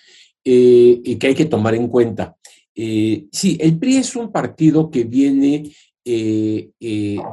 eh, 0.45 1.01
y 1.03 1.17
que 1.17 1.29
hay 1.29 1.35
que 1.35 1.47
tomar 1.47 1.75
en 1.75 1.89
cuenta. 1.89 2.37
Eh, 2.75 3.27
sí, 3.33 3.57
el 3.61 3.79
PRI 3.79 3.97
es 3.97 4.15
un 4.15 4.31
partido 4.31 4.91
que 4.91 5.05
viene 5.05 5.73
eh, 6.05 6.71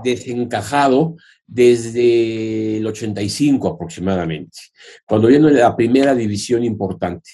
desencajado 0.04 1.16
desde 1.46 2.78
el 2.78 2.88
85 2.88 3.68
aproximadamente, 3.68 4.58
cuando 5.06 5.28
viene 5.28 5.52
la 5.52 5.76
primera 5.76 6.16
división 6.16 6.64
importante. 6.64 7.32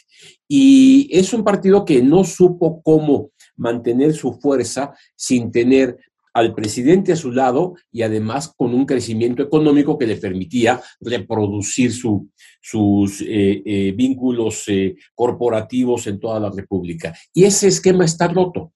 Y 0.48 1.08
es 1.12 1.34
un 1.34 1.44
partido 1.44 1.86
que 1.86 2.02
no 2.02 2.24
supo 2.24 2.82
cómo 2.82 3.32
mantener 3.56 4.14
su 4.14 4.34
fuerza 4.34 4.94
sin 5.16 5.52
tener 5.52 5.98
al 6.34 6.54
presidente 6.54 7.14
a 7.14 7.16
su 7.16 7.32
lado 7.32 7.76
y 7.92 8.04
además 8.04 8.54
con 8.56 8.74
un 8.74 8.86
crecimiento 8.86 9.44
económico 9.44 9.98
que 9.98 10.08
le 10.08 10.16
permitía 10.16 10.82
reproducir 11.00 11.92
sus 11.94 13.22
eh, 13.22 13.62
eh, 13.66 13.94
vínculos 13.96 14.64
eh, 14.68 14.96
corporativos 15.14 16.08
en 16.08 16.20
toda 16.20 16.40
la 16.40 16.50
República. 16.50 17.16
Y 17.34 17.44
ese 17.44 17.68
esquema 17.68 18.06
está 18.06 18.28
roto. 18.28 18.74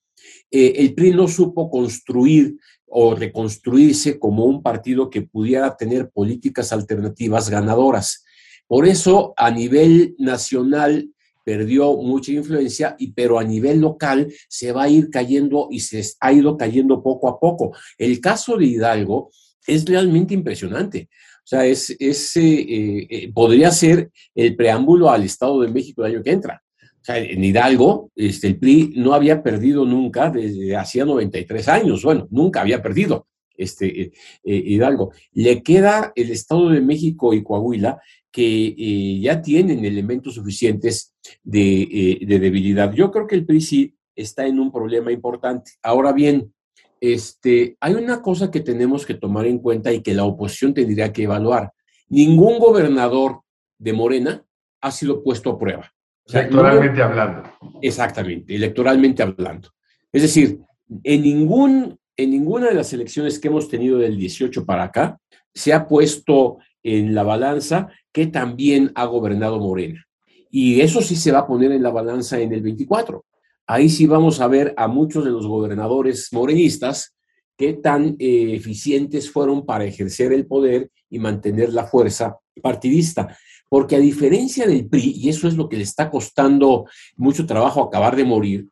el 0.51 0.93
PRI 0.93 1.11
no 1.11 1.27
supo 1.27 1.69
construir 1.69 2.55
o 2.87 3.15
reconstruirse 3.15 4.19
como 4.19 4.45
un 4.45 4.61
partido 4.61 5.09
que 5.09 5.23
pudiera 5.23 5.75
tener 5.75 6.09
políticas 6.09 6.71
alternativas 6.71 7.49
ganadoras. 7.49 8.23
Por 8.67 8.87
eso, 8.87 9.33
a 9.37 9.51
nivel 9.51 10.15
nacional, 10.17 11.09
perdió 11.45 11.95
mucha 11.95 12.31
influencia, 12.31 12.95
y, 12.99 13.11
pero 13.13 13.39
a 13.39 13.43
nivel 13.43 13.79
local 13.79 14.33
se 14.49 14.71
va 14.71 14.83
a 14.83 14.89
ir 14.89 15.09
cayendo 15.09 15.67
y 15.71 15.79
se 15.79 16.03
ha 16.19 16.33
ido 16.33 16.57
cayendo 16.57 17.01
poco 17.01 17.29
a 17.29 17.39
poco. 17.39 17.71
El 17.97 18.19
caso 18.19 18.57
de 18.57 18.65
Hidalgo 18.65 19.29
es 19.65 19.85
realmente 19.85 20.33
impresionante. 20.33 21.07
O 21.37 21.47
sea, 21.47 21.65
es, 21.65 21.95
es 21.99 22.35
eh, 22.37 23.07
eh, 23.07 23.31
podría 23.31 23.69
ser 23.69 24.09
el 24.33 24.55
preámbulo 24.55 25.11
al 25.11 25.23
Estado 25.23 25.61
de 25.61 25.69
México 25.69 26.03
el 26.03 26.13
año 26.13 26.23
que 26.23 26.31
entra. 26.31 26.63
O 26.81 27.05
sea, 27.05 27.19
en 27.19 27.43
Hidalgo, 27.43 28.09
este, 28.15 28.47
el 28.47 28.57
PRI 28.57 28.93
no 28.97 29.13
había 29.13 29.43
perdido 29.43 29.85
nunca 29.85 30.31
desde 30.31 30.75
hacía 30.75 31.05
93 31.05 31.67
años. 31.67 32.01
Bueno, 32.01 32.27
nunca 32.31 32.61
había 32.61 32.81
perdido 32.81 33.27
este, 33.57 34.01
eh, 34.01 34.11
Hidalgo. 34.43 35.11
Le 35.33 35.61
queda 35.63 36.11
el 36.15 36.31
Estado 36.31 36.69
de 36.69 36.81
México 36.81 37.33
y 37.33 37.43
Coahuila, 37.43 37.99
que 38.31 38.75
eh, 38.77 39.19
ya 39.21 39.41
tienen 39.41 39.85
elementos 39.85 40.35
suficientes 40.35 41.15
eh, 41.51 42.19
de, 42.21 42.39
debilidad. 42.39 42.91
Yo 42.93 43.11
creo 43.11 43.27
que 43.27 43.35
el 43.35 43.45
PRI 43.45 43.95
está 44.15 44.45
en 44.45 44.59
un 44.59 44.71
problema 44.71 45.11
importante. 45.11 45.71
Ahora 45.81 46.11
bien, 46.11 46.53
este, 46.99 47.77
hay 47.79 47.93
una 47.93 48.21
cosa 48.21 48.51
que 48.51 48.59
tenemos 48.59 49.05
que 49.05 49.13
tomar 49.13 49.45
en 49.45 49.59
cuenta 49.59 49.93
y 49.93 50.01
que 50.01 50.13
la 50.13 50.25
oposición 50.25 50.73
tendría 50.73 51.13
que 51.13 51.23
evaluar. 51.23 51.71
Ningún 52.09 52.59
gobernador 52.59 53.41
de 53.77 53.93
Morena 53.93 54.45
ha 54.81 54.91
sido 54.91 55.23
puesto 55.23 55.51
a 55.51 55.59
prueba. 55.59 55.93
electoralmente 56.27 57.01
hablando. 57.01 57.43
Exactamente, 57.81 58.55
electoralmente 58.55 59.23
hablando. 59.23 59.69
Es 60.11 60.21
decir, 60.21 60.59
en, 61.03 61.21
ningún, 61.21 61.99
en 62.17 62.31
ninguna 62.31 62.67
de 62.67 62.75
las 62.75 62.93
elecciones 62.93 63.39
que 63.39 63.47
hemos 63.47 63.69
tenido 63.69 63.97
del 63.97 64.17
18 64.17 64.65
para 64.65 64.83
acá 64.83 65.19
se 65.53 65.73
ha 65.73 65.87
puesto 65.87 66.57
en 66.83 67.15
la 67.15 67.23
balanza 67.23 67.89
que 68.11 68.27
también 68.27 68.91
ha 68.95 69.05
gobernado 69.05 69.59
Morena. 69.59 70.05
Y 70.51 70.81
eso 70.81 71.01
sí 71.01 71.15
se 71.15 71.31
va 71.31 71.39
a 71.39 71.47
poner 71.47 71.71
en 71.71 71.83
la 71.83 71.91
balanza 71.91 72.39
en 72.39 72.53
el 72.53 72.61
24. 72.61 73.25
Ahí 73.67 73.89
sí 73.89 74.05
vamos 74.05 74.39
a 74.39 74.47
ver 74.47 74.73
a 74.77 74.87
muchos 74.87 75.25
de 75.25 75.31
los 75.31 75.47
gobernadores 75.47 76.29
morenistas 76.31 77.15
qué 77.57 77.73
tan 77.73 78.15
eh, 78.19 78.53
eficientes 78.53 79.31
fueron 79.31 79.65
para 79.65 79.85
ejercer 79.85 80.31
el 80.33 80.45
poder 80.45 80.91
y 81.09 81.19
mantener 81.19 81.73
la 81.73 81.85
fuerza 81.85 82.37
partidista. 82.61 83.35
Porque 83.67 83.95
a 83.95 83.99
diferencia 83.99 84.67
del 84.67 84.87
PRI, 84.87 85.13
y 85.15 85.29
eso 85.29 85.47
es 85.47 85.55
lo 85.55 85.67
que 85.67 85.77
le 85.77 85.83
está 85.83 86.09
costando 86.11 86.85
mucho 87.15 87.45
trabajo 87.45 87.81
acabar 87.81 88.15
de 88.15 88.23
morir, 88.23 88.67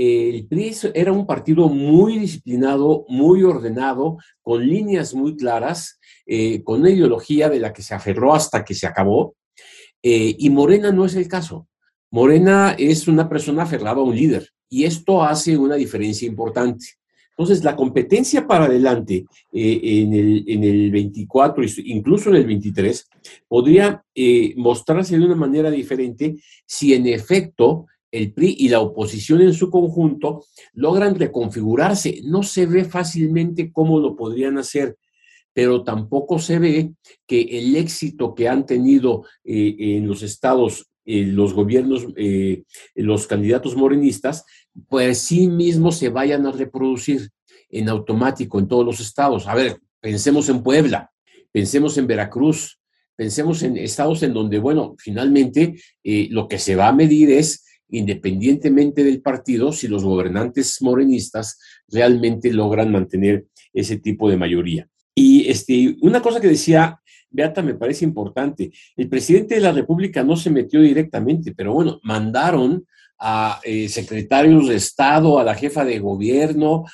el 0.00 0.46
PRI 0.46 0.76
era 0.94 1.10
un 1.10 1.26
partido 1.26 1.68
muy 1.68 2.18
disciplinado, 2.18 3.04
muy 3.08 3.42
ordenado, 3.42 4.18
con 4.42 4.64
líneas 4.64 5.12
muy 5.12 5.34
claras, 5.34 5.98
eh, 6.24 6.62
con 6.62 6.80
una 6.80 6.90
ideología 6.90 7.48
de 7.48 7.58
la 7.58 7.72
que 7.72 7.82
se 7.82 7.96
aferró 7.96 8.32
hasta 8.32 8.64
que 8.64 8.74
se 8.74 8.86
acabó. 8.86 9.34
Eh, 10.00 10.36
y 10.38 10.50
Morena 10.50 10.92
no 10.92 11.04
es 11.04 11.16
el 11.16 11.26
caso. 11.26 11.66
Morena 12.12 12.76
es 12.78 13.08
una 13.08 13.28
persona 13.28 13.64
aferrada 13.64 13.96
a 13.96 14.04
un 14.04 14.14
líder 14.14 14.48
y 14.68 14.84
esto 14.84 15.24
hace 15.24 15.58
una 15.58 15.74
diferencia 15.74 16.28
importante. 16.28 16.86
Entonces, 17.30 17.64
la 17.64 17.74
competencia 17.74 18.46
para 18.46 18.66
adelante 18.66 19.26
eh, 19.52 19.80
en, 19.82 20.14
el, 20.14 20.44
en, 20.46 20.62
el, 20.62 20.92
24, 20.92 21.64
incluso 21.84 22.30
en 22.30 22.36
el 22.36 22.46
23, 22.46 23.04
podría 23.48 24.04
mostrarse 24.56 25.18
de 25.18 25.24
una 25.24 25.34
manera 25.34 25.72
diferente 25.72 26.36
si 26.66 26.94
en 26.94 27.08
efecto 27.08 27.86
el 28.10 28.32
PRI 28.32 28.56
y 28.58 28.68
la 28.68 28.80
oposición 28.80 29.40
en 29.40 29.54
su 29.54 29.70
conjunto 29.70 30.44
logran 30.72 31.14
reconfigurarse. 31.14 32.20
No 32.24 32.42
se 32.42 32.66
ve 32.66 32.84
fácilmente 32.84 33.70
cómo 33.72 34.00
lo 34.00 34.16
podrían 34.16 34.58
hacer, 34.58 34.96
pero 35.52 35.82
tampoco 35.82 36.38
se 36.38 36.58
ve 36.58 36.92
que 37.26 37.40
el 37.58 37.76
éxito 37.76 38.34
que 38.34 38.48
han 38.48 38.64
tenido 38.64 39.24
eh, 39.44 39.76
en 39.78 40.06
los 40.06 40.22
estados 40.22 40.86
eh, 41.04 41.24
los 41.24 41.54
gobiernos, 41.54 42.06
eh, 42.16 42.64
los 42.94 43.26
candidatos 43.26 43.74
morenistas, 43.74 44.44
pues 44.88 45.18
sí 45.18 45.48
mismos 45.48 45.96
se 45.96 46.10
vayan 46.10 46.46
a 46.46 46.52
reproducir 46.52 47.30
en 47.70 47.88
automático 47.88 48.58
en 48.58 48.68
todos 48.68 48.84
los 48.84 49.00
estados. 49.00 49.46
A 49.46 49.54
ver, 49.54 49.80
pensemos 50.00 50.48
en 50.50 50.62
Puebla, 50.62 51.10
pensemos 51.50 51.96
en 51.96 52.06
Veracruz, 52.06 52.78
pensemos 53.16 53.62
en 53.62 53.78
estados 53.78 54.22
en 54.22 54.34
donde, 54.34 54.58
bueno, 54.58 54.96
finalmente 54.98 55.80
lo 56.04 56.46
que 56.46 56.58
se 56.58 56.76
va 56.76 56.88
a 56.88 56.92
medir 56.92 57.30
es 57.30 57.64
independientemente 57.90 59.04
del 59.04 59.20
partido, 59.20 59.72
si 59.72 59.88
los 59.88 60.04
gobernantes 60.04 60.80
morenistas 60.82 61.58
realmente 61.88 62.52
logran 62.52 62.92
mantener 62.92 63.46
ese 63.72 63.98
tipo 63.98 64.28
de 64.28 64.36
mayoría. 64.36 64.88
Y 65.14 65.48
este, 65.48 65.96
una 66.02 66.22
cosa 66.22 66.40
que 66.40 66.48
decía 66.48 67.00
Beata 67.30 67.62
me 67.62 67.74
parece 67.74 68.04
importante, 68.04 68.72
el 68.96 69.08
presidente 69.08 69.56
de 69.56 69.60
la 69.60 69.72
República 69.72 70.22
no 70.22 70.36
se 70.36 70.50
metió 70.50 70.80
directamente, 70.80 71.54
pero 71.54 71.74
bueno, 71.74 72.00
mandaron 72.02 72.86
a 73.18 73.60
eh, 73.64 73.88
secretarios 73.88 74.68
de 74.68 74.76
Estado, 74.76 75.38
a 75.38 75.44
la 75.44 75.54
jefa 75.54 75.84
de 75.84 75.98
gobierno, 75.98 76.84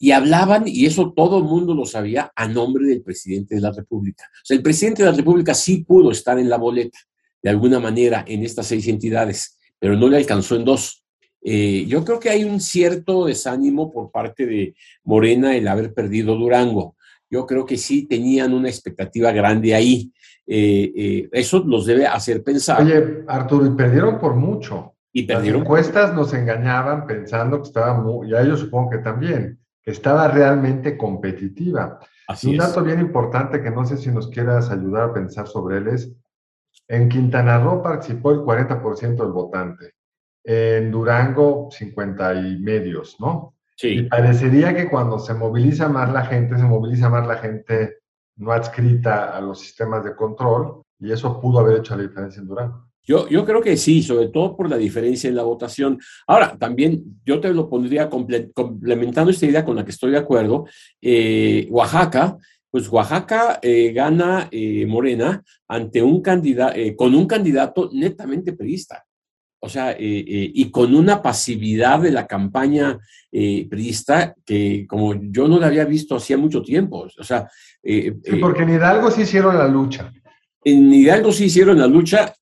y 0.00 0.10
hablaban, 0.10 0.64
y 0.66 0.86
eso 0.86 1.12
todo 1.12 1.38
el 1.38 1.44
mundo 1.44 1.74
lo 1.74 1.86
sabía, 1.86 2.32
a 2.34 2.48
nombre 2.48 2.86
del 2.86 3.02
presidente 3.02 3.54
de 3.54 3.60
la 3.60 3.72
República. 3.72 4.24
O 4.42 4.44
sea, 4.44 4.56
el 4.56 4.62
presidente 4.62 5.02
de 5.02 5.10
la 5.10 5.16
República 5.16 5.54
sí 5.54 5.84
pudo 5.84 6.10
estar 6.10 6.38
en 6.38 6.48
la 6.48 6.56
boleta 6.56 6.98
de 7.42 7.50
alguna 7.50 7.80
manera 7.80 8.24
en 8.26 8.42
estas 8.42 8.66
seis 8.66 8.86
entidades, 8.88 9.58
pero 9.78 9.96
no 9.96 10.08
le 10.08 10.16
alcanzó 10.16 10.56
en 10.56 10.64
dos. 10.64 11.04
Eh, 11.42 11.86
yo 11.86 12.04
creo 12.04 12.18
que 12.18 12.30
hay 12.30 12.44
un 12.44 12.60
cierto 12.60 13.26
desánimo 13.26 13.92
por 13.92 14.10
parte 14.10 14.46
de 14.46 14.74
Morena 15.04 15.56
el 15.56 15.68
haber 15.68 15.94
perdido 15.94 16.34
Durango. 16.34 16.96
Yo 17.30 17.46
creo 17.46 17.64
que 17.64 17.76
sí 17.76 18.06
tenían 18.06 18.54
una 18.54 18.68
expectativa 18.68 19.30
grande 19.32 19.74
ahí. 19.74 20.12
Eh, 20.46 20.92
eh, 20.96 21.28
eso 21.32 21.62
los 21.64 21.86
debe 21.86 22.06
hacer 22.06 22.42
pensar. 22.42 22.82
Oye, 22.82 23.24
Arturo, 23.28 23.66
y 23.66 23.70
perdieron 23.70 24.18
por 24.18 24.34
mucho. 24.34 24.94
Y 25.12 25.24
perdieron. 25.24 25.60
Las 25.60 25.66
encuestas 25.66 26.14
nos 26.14 26.32
engañaban 26.32 27.06
pensando 27.06 27.58
que 27.60 27.68
estaba 27.68 28.00
muy, 28.00 28.30
y 28.30 28.34
a 28.34 28.42
ellos 28.42 28.60
supongo 28.60 28.90
que 28.90 28.98
también, 28.98 29.58
que 29.82 29.90
estaba 29.90 30.28
realmente 30.28 30.96
competitiva. 30.96 31.98
Así 32.26 32.50
un 32.50 32.58
dato 32.58 32.82
bien 32.82 33.00
importante 33.00 33.62
que 33.62 33.70
no 33.70 33.84
sé 33.84 33.96
si 33.96 34.10
nos 34.10 34.28
quieras 34.28 34.70
ayudar 34.70 35.10
a 35.10 35.14
pensar 35.14 35.46
sobre 35.46 35.78
él 35.78 35.88
es 35.88 36.12
en 36.88 37.08
Quintana 37.08 37.58
Roo 37.58 37.82
participó 37.82 38.32
el 38.32 38.38
40% 38.38 39.16
del 39.16 39.32
votante. 39.32 39.92
En 40.42 40.90
Durango, 40.90 41.68
50 41.70 42.34
y 42.34 42.58
medios, 42.58 43.16
¿no? 43.20 43.54
Sí. 43.76 43.88
Y 43.88 44.02
parecería 44.04 44.74
que 44.74 44.88
cuando 44.88 45.18
se 45.18 45.34
moviliza 45.34 45.88
más 45.88 46.12
la 46.12 46.24
gente, 46.24 46.56
se 46.56 46.64
moviliza 46.64 47.08
más 47.08 47.26
la 47.26 47.36
gente 47.36 47.98
no 48.36 48.52
adscrita 48.52 49.36
a 49.36 49.40
los 49.40 49.60
sistemas 49.60 50.04
de 50.04 50.14
control, 50.14 50.82
y 50.98 51.12
eso 51.12 51.40
pudo 51.40 51.60
haber 51.60 51.78
hecho 51.78 51.96
la 51.96 52.02
diferencia 52.02 52.40
en 52.40 52.48
Durango. 52.48 52.88
Yo, 53.02 53.26
yo 53.28 53.44
creo 53.44 53.62
que 53.62 53.76
sí, 53.76 54.02
sobre 54.02 54.28
todo 54.28 54.54
por 54.54 54.68
la 54.68 54.76
diferencia 54.76 55.28
en 55.28 55.36
la 55.36 55.42
votación. 55.42 55.98
Ahora, 56.26 56.56
también 56.58 57.20
yo 57.24 57.40
te 57.40 57.52
lo 57.54 57.68
pondría 57.68 58.08
complementando 58.08 59.30
esta 59.30 59.46
idea 59.46 59.64
con 59.64 59.76
la 59.76 59.84
que 59.84 59.92
estoy 59.92 60.10
de 60.10 60.18
acuerdo. 60.18 60.66
Eh, 61.00 61.66
Oaxaca 61.70 62.36
Pues 62.70 62.88
Oaxaca 62.88 63.58
eh, 63.62 63.92
gana 63.92 64.48
eh, 64.50 64.84
Morena 64.86 65.42
ante 65.68 66.02
un 66.02 66.20
candidato, 66.20 66.74
eh, 66.76 66.94
con 66.94 67.14
un 67.14 67.26
candidato 67.26 67.90
netamente 67.92 68.52
priista. 68.52 69.04
O 69.60 69.68
sea, 69.68 69.96
y 69.98 70.70
con 70.70 70.94
una 70.94 71.20
pasividad 71.20 71.98
de 71.98 72.12
la 72.12 72.28
campaña 72.28 72.96
priista 73.28 74.32
que 74.46 74.86
como 74.88 75.14
yo 75.20 75.48
no 75.48 75.58
la 75.58 75.66
había 75.66 75.84
visto 75.84 76.14
hacía 76.14 76.38
mucho 76.38 76.62
tiempo. 76.62 77.08
O 77.18 77.24
sea, 77.24 77.50
sí, 77.82 78.12
porque 78.40 78.62
en 78.62 78.74
Hidalgo 78.74 79.10
sí 79.10 79.22
hicieron 79.22 79.58
la 79.58 79.66
lucha. 79.66 80.12
En 80.62 80.94
Hidalgo 80.94 81.32
sí 81.32 81.46
hicieron 81.46 81.76
la 81.76 81.88
lucha, 81.88 82.32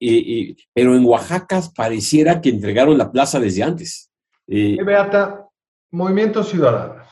pero 0.75 0.95
en 0.95 1.07
Oaxaca 1.07 1.63
pareciera 1.75 2.39
que 2.39 2.51
entregaron 2.51 2.99
la 2.99 3.11
plaza 3.11 3.41
desde 3.41 3.63
antes. 3.63 4.11
Beata, 4.47 5.47
Movimiento 5.93 6.45
Ciudadano. 6.45 7.06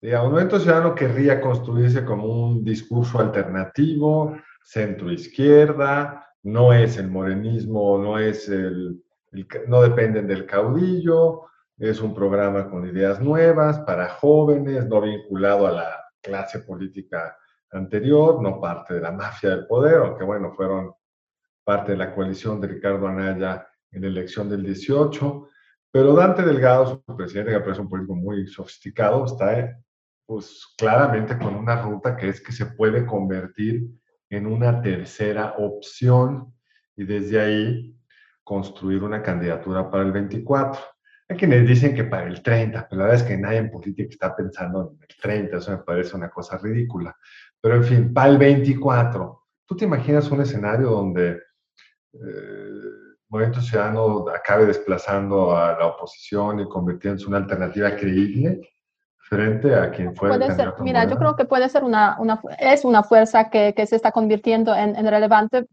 Digamos, 0.00 0.30
Movimiento 0.30 0.60
Ciudadano 0.60 0.94
querría 0.94 1.40
construirse 1.40 2.04
como 2.04 2.26
un 2.26 2.64
discurso 2.64 3.18
alternativo, 3.18 4.36
centro-izquierda, 4.62 6.24
no 6.44 6.72
es 6.72 6.98
el 6.98 7.08
morenismo, 7.08 7.98
no 7.98 8.16
es 8.16 8.48
el, 8.48 9.02
no 9.66 9.82
dependen 9.82 10.28
del 10.28 10.46
caudillo, 10.46 11.46
es 11.78 12.00
un 12.00 12.14
programa 12.14 12.70
con 12.70 12.86
ideas 12.86 13.20
nuevas 13.20 13.80
para 13.80 14.08
jóvenes, 14.08 14.86
no 14.86 15.00
vinculado 15.00 15.66
a 15.66 15.72
la 15.72 16.04
clase 16.20 16.60
política 16.60 17.36
anterior, 17.72 18.40
no 18.40 18.60
parte 18.60 18.94
de 18.94 19.00
la 19.00 19.10
mafia 19.10 19.50
del 19.50 19.66
poder, 19.66 19.96
aunque 19.96 20.24
bueno, 20.24 20.52
fueron 20.52 20.92
parte 21.64 21.92
de 21.92 21.98
la 21.98 22.14
coalición 22.14 22.60
de 22.60 22.68
Ricardo 22.68 23.08
Anaya 23.08 23.66
en 23.90 24.02
la 24.02 24.08
elección 24.08 24.48
del 24.48 24.62
18. 24.62 25.48
Pero 25.90 26.14
Dante 26.14 26.42
Delgado, 26.42 27.02
su 27.06 27.16
presidente, 27.16 27.50
que 27.50 27.80
un 27.80 27.88
político 27.88 28.14
muy 28.14 28.46
sofisticado, 28.46 29.24
está 29.24 29.78
pues 30.28 30.74
claramente 30.76 31.38
con 31.38 31.54
una 31.56 31.80
ruta 31.80 32.14
que 32.14 32.28
es 32.28 32.42
que 32.42 32.52
se 32.52 32.66
puede 32.66 33.06
convertir 33.06 33.88
en 34.28 34.46
una 34.46 34.82
tercera 34.82 35.54
opción 35.56 36.52
y 36.94 37.04
desde 37.04 37.40
ahí 37.40 37.96
construir 38.44 39.02
una 39.02 39.22
candidatura 39.22 39.90
para 39.90 40.04
el 40.04 40.12
24. 40.12 40.82
Hay 41.30 41.36
quienes 41.38 41.66
dicen 41.66 41.94
que 41.94 42.04
para 42.04 42.26
el 42.26 42.42
30, 42.42 42.86
pero 42.86 42.98
la 42.98 43.04
verdad 43.06 43.22
es 43.22 43.26
que 43.26 43.38
nadie 43.38 43.56
en 43.56 43.70
política 43.70 44.06
está 44.10 44.36
pensando 44.36 44.92
en 44.92 44.98
el 45.00 45.16
30, 45.16 45.56
eso 45.56 45.70
me 45.70 45.78
parece 45.78 46.14
una 46.14 46.28
cosa 46.28 46.58
ridícula. 46.58 47.16
Pero 47.58 47.76
en 47.76 47.84
fin, 47.84 48.12
para 48.12 48.30
el 48.30 48.36
24, 48.36 49.46
¿tú 49.64 49.76
te 49.76 49.86
imaginas 49.86 50.30
un 50.30 50.42
escenario 50.42 50.90
donde 50.90 51.40
eh, 52.12 52.82
Movimiento 53.30 53.62
Ciudadano 53.62 54.28
acabe 54.28 54.66
desplazando 54.66 55.56
a 55.56 55.72
la 55.72 55.86
oposición 55.86 56.60
y 56.60 56.68
convirtiéndose 56.68 57.24
en 57.24 57.28
una 57.28 57.38
alternativa 57.38 57.96
creíble 57.96 58.60
frente 59.28 59.74
a 59.74 59.90
quien 59.90 60.14
fue 60.14 60.28
puede 60.28 60.54
ser, 60.54 60.72
Mira, 60.80 61.04
yo 61.04 61.16
creo 61.16 61.36
que 61.36 61.44
puede 61.44 61.68
ser 61.68 61.84
una, 61.84 62.16
una 62.18 62.40
es 62.58 62.84
una 62.84 63.02
fuerza 63.02 63.50
que, 63.50 63.74
que 63.74 63.86
se 63.86 63.96
está 63.96 64.10
convirtiendo 64.10 64.74
en, 64.74 64.96
en, 64.96 65.06
relevante 65.06 65.66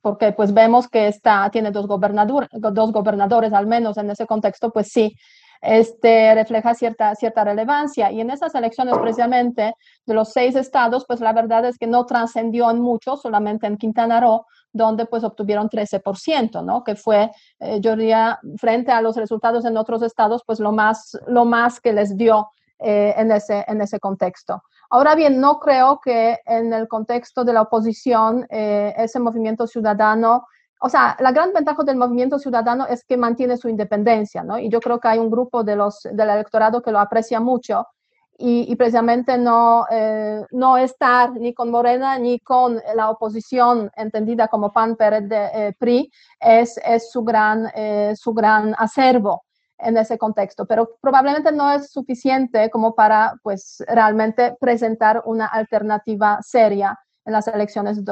porque 0.00 0.32
pues 0.32 0.54
vemos 0.54 0.88
que 0.88 1.06
está, 1.06 1.48
tiene 1.50 1.70
dos, 1.70 1.86
gobernador, 1.86 2.48
dos 2.52 2.92
gobernadores 2.92 3.52
al 3.52 3.66
menos 3.66 3.98
en 3.98 4.10
ese 4.10 4.26
contexto, 4.26 4.70
pues 4.70 4.88
sí, 4.88 5.14
este, 5.60 6.34
refleja 6.34 6.74
cierta, 6.74 7.14
cierta 7.14 7.44
relevancia. 7.44 8.10
Y 8.10 8.20
en 8.20 8.30
esas 8.30 8.54
elecciones 8.54 8.96
precisamente 8.98 9.74
de 10.06 10.14
los 10.14 10.32
seis 10.32 10.56
estados, 10.56 11.04
pues 11.06 11.20
la 11.20 11.32
verdad 11.32 11.66
es 11.66 11.78
que 11.78 11.86
no 11.86 12.06
trascendió 12.06 12.70
en 12.70 12.80
mucho, 12.80 13.16
solamente 13.16 13.66
en 13.66 13.76
Quintana 13.76 14.20
Roo, 14.20 14.46
donde 14.72 15.06
pues 15.06 15.22
obtuvieron 15.24 15.68
13%, 15.68 16.64
¿no? 16.64 16.82
Que 16.82 16.96
fue, 16.96 17.30
eh, 17.58 17.78
yo 17.80 17.96
diría, 17.96 18.38
frente 18.56 18.90
a 18.92 19.02
los 19.02 19.16
resultados 19.16 19.64
en 19.64 19.76
otros 19.76 20.02
estados, 20.02 20.42
pues 20.46 20.60
lo 20.60 20.72
más, 20.72 21.18
lo 21.26 21.44
más 21.44 21.80
que 21.80 21.92
les 21.92 22.16
dio 22.16 22.48
eh, 22.80 23.14
en, 23.16 23.30
ese, 23.32 23.64
en 23.68 23.80
ese 23.80 23.98
contexto. 23.98 24.62
Ahora 24.90 25.14
bien, 25.14 25.40
no 25.40 25.58
creo 25.60 26.00
que 26.02 26.38
en 26.46 26.72
el 26.72 26.88
contexto 26.88 27.44
de 27.44 27.52
la 27.52 27.62
oposición 27.62 28.46
eh, 28.50 28.92
ese 28.96 29.20
movimiento 29.20 29.66
ciudadano 29.66 30.44
o 30.82 30.88
sea, 30.88 31.14
la 31.20 31.30
gran 31.30 31.52
ventaja 31.52 31.82
del 31.84 31.96
movimiento 31.96 32.38
ciudadano 32.38 32.86
es 32.86 33.04
que 33.04 33.18
mantiene 33.18 33.58
su 33.58 33.68
independencia, 33.68 34.42
¿no? 34.42 34.58
Y 34.58 34.70
yo 34.70 34.80
creo 34.80 34.98
que 34.98 35.08
hay 35.08 35.18
un 35.18 35.30
grupo 35.30 35.62
de 35.62 35.76
los, 35.76 36.00
del 36.10 36.30
electorado 36.30 36.80
que 36.80 36.90
lo 36.90 36.98
aprecia 36.98 37.38
mucho 37.38 37.86
y, 38.42 38.74
precisamente 38.76 39.36
no, 39.36 39.84
eh, 39.90 40.42
no 40.52 40.78
estar 40.78 41.32
ni 41.32 41.52
con 41.52 41.70
Morena 41.70 42.18
ni 42.18 42.40
con 42.40 42.80
la 42.94 43.10
oposición 43.10 43.90
entendida 43.94 44.48
como 44.48 44.72
PAN, 44.72 44.96
PRD, 44.96 45.50
eh, 45.52 45.74
PRI 45.78 46.10
es, 46.40 46.80
es 46.82 47.10
su, 47.10 47.22
gran, 47.22 47.70
eh, 47.74 48.14
su 48.16 48.32
gran 48.32 48.74
acervo 48.78 49.44
en 49.82 49.96
ese 49.96 50.18
contexto, 50.18 50.66
pero 50.66 50.96
probablemente 51.00 51.52
no 51.52 51.72
es 51.72 51.90
suficiente 51.90 52.70
como 52.70 52.94
para 52.94 53.34
pues 53.42 53.82
realmente 53.88 54.56
presentar 54.60 55.22
una 55.24 55.46
alternativa 55.46 56.38
seria 56.42 56.98
en 57.24 57.32
las 57.32 57.48
elecciones 57.48 57.96
de 57.96 58.02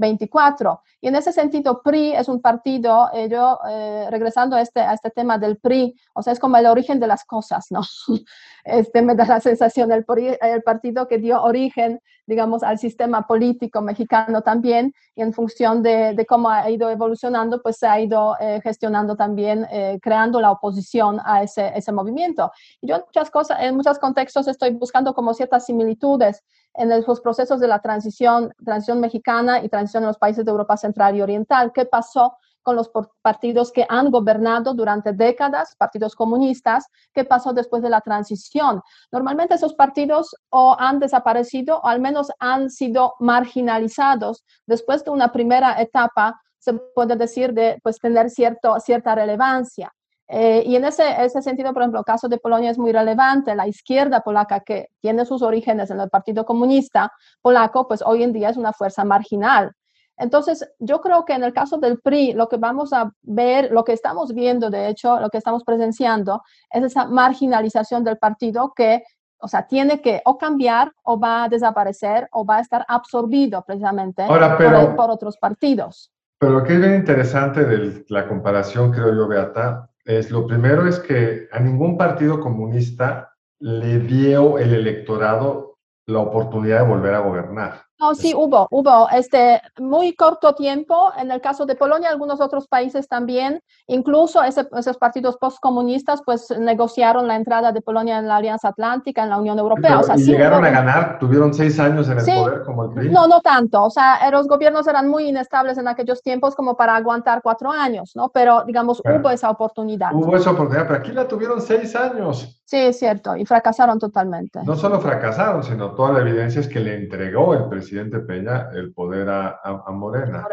2024. 0.00 0.80
Y 1.02 1.08
en 1.08 1.16
ese 1.16 1.32
sentido, 1.32 1.82
PRI 1.82 2.12
es 2.12 2.28
un 2.28 2.40
partido, 2.40 3.08
eh, 3.12 3.28
yo 3.30 3.58
eh, 3.68 4.08
regresando 4.10 4.56
a 4.56 4.60
este, 4.60 4.80
a 4.80 4.94
este 4.94 5.10
tema 5.10 5.38
del 5.38 5.58
PRI, 5.58 5.94
o 6.14 6.22
sea, 6.22 6.32
es 6.32 6.38
como 6.38 6.56
el 6.56 6.66
origen 6.66 7.00
de 7.00 7.06
las 7.06 7.24
cosas, 7.24 7.66
¿no? 7.70 7.80
Este 8.62 9.00
me 9.00 9.14
da 9.14 9.24
la 9.24 9.40
sensación, 9.40 9.90
el, 9.90 10.04
el 10.42 10.62
partido 10.62 11.08
que 11.08 11.16
dio 11.16 11.42
origen, 11.42 12.02
digamos, 12.26 12.62
al 12.62 12.78
sistema 12.78 13.26
político 13.26 13.80
mexicano 13.80 14.42
también, 14.42 14.92
y 15.14 15.22
en 15.22 15.32
función 15.32 15.82
de, 15.82 16.12
de 16.14 16.26
cómo 16.26 16.50
ha 16.50 16.68
ido 16.68 16.90
evolucionando, 16.90 17.62
pues 17.62 17.78
se 17.78 17.86
ha 17.86 17.98
ido 17.98 18.36
eh, 18.38 18.60
gestionando 18.62 19.16
también, 19.16 19.66
creando 20.02 20.42
la 20.42 20.50
oposición 20.50 21.18
a 21.24 21.42
ese, 21.42 21.72
ese 21.74 21.90
movimiento. 21.90 22.52
Y 22.82 22.88
yo 22.88 22.96
en 22.96 23.02
muchas 23.06 23.30
cosas, 23.30 23.58
en 23.62 23.76
muchos 23.76 23.98
contextos 23.98 24.46
estoy 24.46 24.70
buscando 24.74 25.14
como 25.14 25.32
ciertas 25.32 25.64
similitudes 25.64 26.44
en 26.74 26.88
los 26.88 27.20
procesos 27.20 27.60
de 27.60 27.68
la 27.68 27.80
transición, 27.80 28.52
transición 28.64 29.00
mexicana 29.00 29.62
y 29.62 29.68
transición 29.68 29.89
en 29.98 30.04
los 30.04 30.18
países 30.18 30.44
de 30.44 30.50
Europa 30.50 30.76
Central 30.76 31.16
y 31.16 31.22
Oriental. 31.22 31.72
¿Qué 31.72 31.84
pasó 31.84 32.36
con 32.62 32.76
los 32.76 32.90
partidos 33.22 33.72
que 33.72 33.86
han 33.88 34.10
gobernado 34.10 34.74
durante 34.74 35.12
décadas, 35.12 35.74
partidos 35.76 36.14
comunistas? 36.14 36.86
¿Qué 37.12 37.24
pasó 37.24 37.52
después 37.52 37.82
de 37.82 37.90
la 37.90 38.00
transición? 38.00 38.82
Normalmente 39.10 39.54
esos 39.54 39.74
partidos 39.74 40.34
o 40.50 40.76
han 40.78 40.98
desaparecido 40.98 41.78
o 41.78 41.86
al 41.86 42.00
menos 42.00 42.30
han 42.38 42.70
sido 42.70 43.14
marginalizados 43.18 44.44
después 44.66 45.04
de 45.04 45.10
una 45.10 45.32
primera 45.32 45.80
etapa 45.80 46.40
se 46.60 46.74
puede 46.74 47.16
decir 47.16 47.52
de 47.52 47.80
pues 47.82 47.98
tener 47.98 48.30
cierto, 48.30 48.78
cierta 48.80 49.14
relevancia. 49.14 49.92
Eh, 50.28 50.62
y 50.64 50.76
en 50.76 50.84
ese, 50.84 51.02
ese, 51.24 51.42
sentido, 51.42 51.72
por 51.72 51.82
ejemplo, 51.82 51.98
el 51.98 52.04
caso 52.04 52.28
de 52.28 52.38
Polonia 52.38 52.70
es 52.70 52.78
muy 52.78 52.92
relevante. 52.92 53.56
La 53.56 53.66
izquierda 53.66 54.20
polaca, 54.20 54.60
que 54.60 54.90
tiene 55.00 55.24
sus 55.24 55.42
orígenes 55.42 55.90
en 55.90 55.98
el 55.98 56.08
Partido 56.08 56.44
Comunista 56.44 57.12
polaco, 57.42 57.88
pues 57.88 58.00
hoy 58.02 58.22
en 58.22 58.32
día 58.32 58.50
es 58.50 58.56
una 58.56 58.72
fuerza 58.72 59.04
marginal. 59.04 59.72
Entonces, 60.20 60.70
yo 60.78 61.00
creo 61.00 61.24
que 61.24 61.32
en 61.32 61.42
el 61.42 61.54
caso 61.54 61.78
del 61.78 61.98
PRI, 61.98 62.34
lo 62.34 62.48
que 62.48 62.58
vamos 62.58 62.92
a 62.92 63.10
ver, 63.22 63.72
lo 63.72 63.84
que 63.84 63.94
estamos 63.94 64.34
viendo, 64.34 64.68
de 64.68 64.88
hecho, 64.88 65.18
lo 65.18 65.30
que 65.30 65.38
estamos 65.38 65.64
presenciando, 65.64 66.42
es 66.70 66.84
esa 66.84 67.06
marginalización 67.06 68.04
del 68.04 68.18
partido 68.18 68.74
que, 68.76 69.02
o 69.40 69.48
sea, 69.48 69.66
tiene 69.66 70.02
que 70.02 70.20
o 70.26 70.36
cambiar 70.36 70.92
o 71.04 71.18
va 71.18 71.44
a 71.44 71.48
desaparecer 71.48 72.28
o 72.32 72.44
va 72.44 72.58
a 72.58 72.60
estar 72.60 72.84
absorbido 72.86 73.64
precisamente 73.66 74.26
por, 74.26 74.96
por, 74.96 75.10
otros 75.10 75.38
partidos. 75.38 76.12
Pero 76.38 76.52
lo 76.52 76.64
que 76.64 76.74
es 76.74 76.80
bien 76.80 76.96
interesante 76.96 77.64
de 77.64 78.04
la 78.08 78.28
comparación, 78.28 78.92
creo 78.92 79.14
yo, 79.14 79.26
Beata, 79.26 79.88
es 80.04 80.30
lo 80.30 80.46
primero 80.46 80.86
es 80.86 80.98
que 80.98 81.48
a 81.50 81.60
ningún 81.60 81.96
partido 81.96 82.40
comunista 82.40 83.32
le 83.58 84.00
dio 84.00 84.58
el 84.58 84.74
electorado 84.74 85.78
la 86.06 86.18
oportunidad 86.18 86.80
de 86.82 86.88
volver 86.88 87.14
a 87.14 87.20
gobernar. 87.20 87.89
No, 88.00 88.14
sí, 88.14 88.32
hubo, 88.34 88.66
hubo, 88.70 89.10
este, 89.10 89.60
muy 89.78 90.14
corto 90.14 90.54
tiempo, 90.54 91.12
en 91.18 91.30
el 91.30 91.42
caso 91.42 91.66
de 91.66 91.74
Polonia, 91.74 92.08
algunos 92.08 92.40
otros 92.40 92.66
países 92.66 93.06
también, 93.08 93.62
incluso 93.88 94.42
esos 94.42 94.96
partidos 94.96 95.36
postcomunistas, 95.36 96.22
pues 96.24 96.50
negociaron 96.58 97.28
la 97.28 97.36
entrada 97.36 97.72
de 97.72 97.82
Polonia 97.82 98.18
en 98.18 98.26
la 98.26 98.36
Alianza 98.36 98.68
Atlántica, 98.68 99.22
en 99.22 99.28
la 99.28 99.36
Unión 99.36 99.58
Europea. 99.58 99.98
o 99.98 100.02
sea, 100.02 100.16
y 100.16 100.24
llegaron 100.24 100.64
a 100.64 100.70
ganar, 100.70 101.18
tuvieron 101.18 101.52
seis 101.52 101.78
años 101.78 102.08
en 102.08 102.20
el 102.20 102.24
poder 102.24 102.62
como 102.64 102.84
el 102.84 102.90
PRI. 102.92 103.10
No, 103.10 103.26
no 103.26 103.42
tanto, 103.42 103.84
o 103.84 103.90
sea, 103.90 104.18
los 104.30 104.48
gobiernos 104.48 104.86
eran 104.86 105.06
muy 105.06 105.28
inestables 105.28 105.76
en 105.76 105.86
aquellos 105.86 106.22
tiempos 106.22 106.54
como 106.54 106.78
para 106.78 106.96
aguantar 106.96 107.42
cuatro 107.42 107.70
años, 107.70 108.12
¿no? 108.14 108.30
Pero, 108.30 108.64
digamos, 108.64 109.02
hubo 109.04 109.28
esa 109.28 109.50
oportunidad. 109.50 110.14
Hubo 110.14 110.36
esa 110.36 110.52
oportunidad, 110.52 110.86
pero 110.86 111.00
aquí 111.00 111.12
la 111.12 111.28
tuvieron 111.28 111.60
seis 111.60 111.94
años. 111.94 112.56
Sí, 112.64 112.78
es 112.78 112.98
cierto, 112.98 113.36
y 113.36 113.44
fracasaron 113.44 113.98
totalmente. 113.98 114.60
No 114.64 114.76
solo 114.76 115.00
fracasaron, 115.00 115.64
sino 115.64 115.90
toda 115.90 116.12
la 116.12 116.20
evidencia 116.20 116.60
es 116.60 116.68
que 116.68 116.80
le 116.80 116.94
entregó 116.94 117.52
el 117.52 117.64
presidente 117.68 117.89
Peña 118.26 118.70
el 118.72 118.92
poder 118.92 119.28
a, 119.28 119.60
a, 119.62 119.90
Morena. 119.90 120.46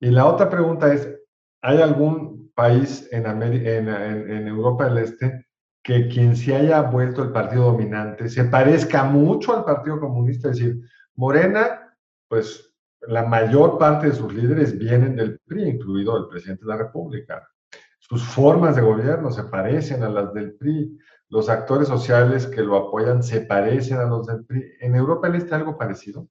Y 0.00 0.10
la 0.10 0.26
otra 0.26 0.48
pregunta 0.48 0.92
es, 0.92 1.08
¿hay 1.62 1.80
algún 1.80 2.52
país 2.54 3.08
en, 3.12 3.26
en, 3.26 3.88
en, 3.88 4.48
Europa 4.48 4.86
del 4.86 4.98
Este 4.98 5.46
que 5.82 6.08
quien 6.08 6.36
se 6.36 6.54
haya 6.54 6.82
vuelto 6.82 7.22
el 7.22 7.32
partido 7.32 7.64
dominante 7.64 8.28
se 8.28 8.44
parezca 8.44 9.04
mucho 9.04 9.56
al 9.56 9.64
Partido 9.64 10.00
Comunista? 10.00 10.50
Es 10.50 10.58
decir, 10.58 10.80
Morena, 11.14 11.94
pues 12.28 12.74
la 13.02 13.24
mayor 13.24 13.78
parte 13.78 14.08
de 14.08 14.14
sus 14.14 14.32
líderes 14.32 14.76
vienen 14.76 15.16
del 15.16 15.38
PRI, 15.46 15.68
incluido 15.68 16.16
el 16.16 16.28
presidente 16.28 16.64
de 16.64 16.68
la 16.68 16.76
República 16.76 17.48
sus 18.08 18.24
formas 18.24 18.74
de 18.74 18.82
gobierno 18.82 19.30
se 19.30 19.44
parecen 19.44 20.02
a 20.02 20.08
las 20.08 20.32
del 20.32 20.54
PRI, 20.54 20.98
los 21.28 21.50
actores 21.50 21.88
sociales 21.88 22.46
que 22.46 22.62
lo 22.62 22.76
apoyan 22.76 23.22
se 23.22 23.42
parecen 23.42 23.98
a 23.98 24.06
los 24.06 24.26
del 24.26 24.46
PRI. 24.46 24.64
¿En 24.80 24.94
Europa 24.94 25.28
del 25.28 25.42
Este 25.42 25.54
algo 25.54 25.76
parecido? 25.76 26.26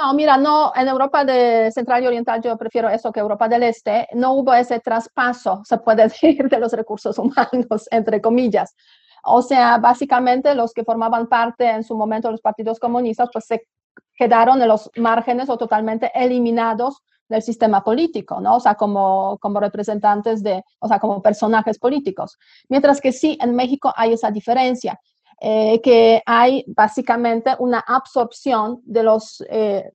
No, 0.00 0.14
mira, 0.14 0.36
no, 0.36 0.72
en 0.76 0.86
Europa 0.86 1.24
de 1.24 1.72
Central 1.72 2.04
y 2.04 2.06
Oriental 2.06 2.40
yo 2.40 2.56
prefiero 2.56 2.88
eso 2.88 3.10
que 3.10 3.18
Europa 3.18 3.48
del 3.48 3.64
Este. 3.64 4.06
No 4.14 4.34
hubo 4.34 4.54
ese 4.54 4.78
traspaso, 4.78 5.62
se 5.64 5.78
puede 5.78 6.02
decir, 6.04 6.48
de 6.48 6.58
los 6.60 6.72
recursos 6.72 7.18
humanos, 7.18 7.88
entre 7.90 8.20
comillas. 8.20 8.76
O 9.24 9.42
sea, 9.42 9.78
básicamente 9.78 10.54
los 10.54 10.72
que 10.72 10.84
formaban 10.84 11.26
parte 11.28 11.68
en 11.68 11.82
su 11.82 11.96
momento 11.96 12.28
de 12.28 12.32
los 12.32 12.40
partidos 12.40 12.78
comunistas, 12.78 13.28
pues 13.32 13.46
se 13.46 13.66
quedaron 14.14 14.62
en 14.62 14.68
los 14.68 14.88
márgenes 14.96 15.48
o 15.48 15.58
totalmente 15.58 16.12
eliminados 16.14 17.02
del 17.28 17.42
sistema 17.42 17.82
político, 17.82 18.40
¿no? 18.40 18.56
O 18.56 18.60
sea, 18.60 18.74
como, 18.76 19.36
como 19.40 19.60
representantes 19.60 20.42
de, 20.42 20.62
o 20.78 20.88
sea, 20.88 20.98
como 21.00 21.20
personajes 21.22 21.78
políticos. 21.78 22.38
Mientras 22.68 23.00
que 23.00 23.12
sí, 23.12 23.36
en 23.40 23.54
México 23.54 23.92
hay 23.96 24.12
esa 24.14 24.30
diferencia. 24.30 24.98
Eh, 25.40 25.80
que 25.82 26.20
hay 26.26 26.64
básicamente 26.66 27.54
una 27.60 27.78
absorción 27.78 28.80
de 28.84 29.04
los, 29.04 29.44
eh, 29.48 29.92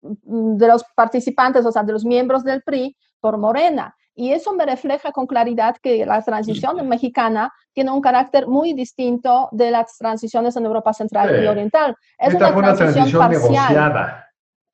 de 0.00 0.66
los 0.66 0.82
participantes, 0.96 1.66
o 1.66 1.72
sea, 1.72 1.82
de 1.82 1.92
los 1.92 2.06
miembros 2.06 2.42
del 2.42 2.62
PRI 2.62 2.96
por 3.20 3.36
Morena. 3.36 3.94
Y 4.14 4.32
eso 4.32 4.54
me 4.54 4.64
refleja 4.64 5.12
con 5.12 5.26
claridad 5.26 5.76
que 5.76 6.06
la 6.06 6.22
transición 6.22 6.88
mexicana 6.88 7.52
tiene 7.72 7.90
un 7.90 8.00
carácter 8.00 8.48
muy 8.48 8.72
distinto 8.72 9.48
de 9.52 9.70
las 9.70 9.96
transiciones 9.98 10.56
en 10.56 10.64
Europa 10.64 10.94
Central 10.94 11.44
y 11.44 11.46
Oriental. 11.46 11.94
Es 12.18 12.34
una, 12.34 12.48
fue 12.48 12.62
una 12.62 12.74
transición, 12.74 13.30
negociada. 13.30 14.24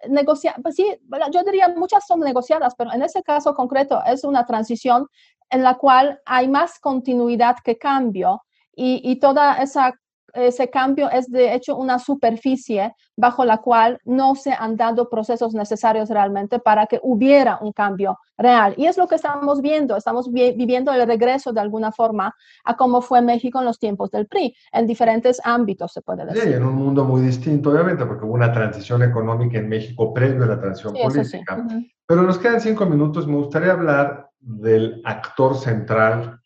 Negocia 0.09 0.55
pues 0.63 0.77
sí, 0.77 0.87
yo 1.33 1.43
diría 1.43 1.69
muchas 1.77 2.07
son 2.07 2.21
negociadas, 2.21 2.75
pero 2.77 2.93
en 2.93 3.03
ese 3.03 3.23
caso 3.23 3.53
concreto 3.53 4.01
es 4.07 4.23
una 4.23 4.47
transición 4.47 5.09
en 5.51 5.63
la 5.63 5.75
cual 5.75 6.21
hay 6.25 6.49
más 6.49 6.79
continuidad 6.79 7.57
que 7.65 7.77
cambio 7.77 8.43
y, 8.75 9.01
y 9.05 9.17
toda 9.17 9.57
esa 9.57 9.95
ese 10.35 10.69
cambio 10.69 11.11
es 11.11 11.31
de 11.31 11.55
hecho 11.55 11.77
una 11.77 11.99
superficie 11.99 12.95
bajo 13.17 13.45
la 13.45 13.59
cual 13.59 13.99
no 14.05 14.35
se 14.35 14.53
han 14.53 14.77
dado 14.77 15.09
procesos 15.09 15.55
necesarios 15.55 16.09
realmente 16.09 16.59
para 16.59 16.87
que 16.87 17.01
hubiera 17.03 17.59
un 17.61 17.73
cambio 17.73 18.19
real. 18.37 18.75
Y 18.77 18.87
es 18.87 18.99
lo 18.99 19.07
que 19.07 19.15
estamos 19.15 19.63
viendo, 19.63 19.97
estamos 19.97 20.31
viviendo 20.33 20.93
el 20.93 21.07
regreso 21.07 21.53
de 21.53 21.61
alguna 21.61 21.93
forma 21.93 22.35
a 22.65 22.77
cómo 22.77 23.01
fue 23.01 23.23
México 23.23 23.61
en 23.61 23.65
los 23.65 23.79
tiempos 23.79 24.11
del 24.11 24.27
PRI, 24.27 24.55
en 24.73 24.87
diferentes 24.87 25.41
ámbitos, 25.45 25.93
se 25.93 26.03
puede 26.03 26.27
decir. 26.27 26.43
Sí, 26.43 26.53
en 26.53 26.65
un 26.65 26.75
mundo 26.75 27.05
muy 27.05 27.23
distinto, 27.23 27.71
obviamente, 27.71 28.05
porque 28.05 28.25
hubo 28.25 28.35
una 28.35 28.53
transición 28.53 29.03
económica 29.03 29.59
en 29.59 29.69
México 29.69 30.13
previo 30.13 30.45
a 30.45 30.49
la 30.49 30.61
transición 30.61 30.95
política. 30.95 31.65
Pero 32.07 32.23
nos 32.23 32.39
quedan 32.39 32.61
cinco 32.61 32.85
minutos, 32.87 33.27
me 33.27 33.37
gustaría 33.37 33.73
hablar 33.73 34.31
del 34.41 35.01
actor 35.05 35.57
central 35.57 36.41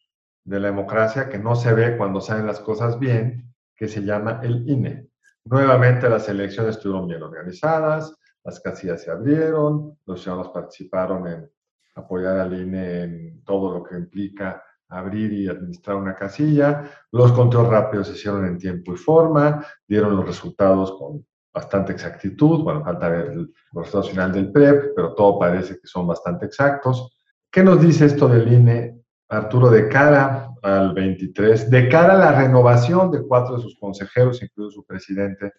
de 0.45 0.61
la 0.61 0.69
democracia 0.69 1.29
que 1.29 1.39
no 1.39 1.57
se 1.57 1.73
ve 1.75 1.97
cuando 1.97 2.21
salen 2.21 2.47
las 2.47 2.61
cosas 2.61 2.99
bien, 2.99 3.48
que 3.79 3.89
se 3.89 4.03
llama 4.03 4.41
el 4.43 4.69
INE. 4.69 5.09
Nuevamente 5.45 6.09
las 6.11 6.29
elecciones 6.29 6.77
estuvieron 6.77 7.07
bien 7.07 7.23
organizadas, 7.23 8.15
las 8.45 8.61
casillas 8.61 9.03
se 9.03 9.11
abrieron, 9.11 9.99
los 10.05 10.21
ciudadanos 10.21 10.53
participaron 10.53 11.27
en 11.29 11.51
apoyar 11.95 12.39
al 12.39 12.61
INE 12.61 13.03
en 13.03 13.45
todo 13.45 13.79
lo 13.79 13.85
que 13.85 13.97
implica 13.97 14.63
abrir 14.89 15.33
y 15.33 15.49
administrar 15.49 15.97
una 15.97 16.17
casilla. 16.17 16.91
Los 17.13 17.33
conteos 17.33 17.69
rápidos 17.69 18.09
se 18.09 18.15
hicieron 18.15 18.47
en 18.47 18.59
tiempo 18.59 18.95
y 18.95 18.97
forma, 18.97 19.65
dieron 19.87 20.17
los 20.17 20.27
resultados 20.27 20.93
con 20.99 21.25
bastante 21.53 21.93
exactitud. 21.93 22.63
Bueno, 22.63 22.85
falta 22.85 23.09
ver 23.09 23.35
los 23.35 23.49
resultados 23.73 24.11
final 24.11 24.33
del 24.33 24.51
PREP, 24.51 24.93
pero 24.97 25.15
todo 25.15 25.39
parece 25.39 25.75
que 25.79 25.87
son 25.87 26.07
bastante 26.07 26.47
exactos. 26.47 27.17
¿Qué 27.51 27.63
nos 27.63 27.81
dice 27.81 28.07
esto 28.07 28.29
del 28.29 28.53
INE, 28.53 28.99
Arturo, 29.29 29.71
de 29.71 29.89
cara 29.89 30.51
al 30.63 30.95
23, 30.95 31.71
de 31.71 31.89
cara 31.89 32.15
a 32.15 32.19
la 32.19 32.43
renovación 32.43 33.11
de 33.11 33.23
cuatro 33.23 33.57
de 33.57 33.63
sus 33.63 33.79
consejeros, 33.79 34.43
incluido 34.43 34.71
su 34.71 34.85
presidente, 34.85 35.53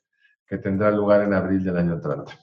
que 0.49 0.58
tendrá 0.58 0.89
lugar 0.91 1.21
en 1.21 1.34
abril 1.34 1.63
del 1.63 1.77
año 1.77 1.93
entrante? 1.93 2.34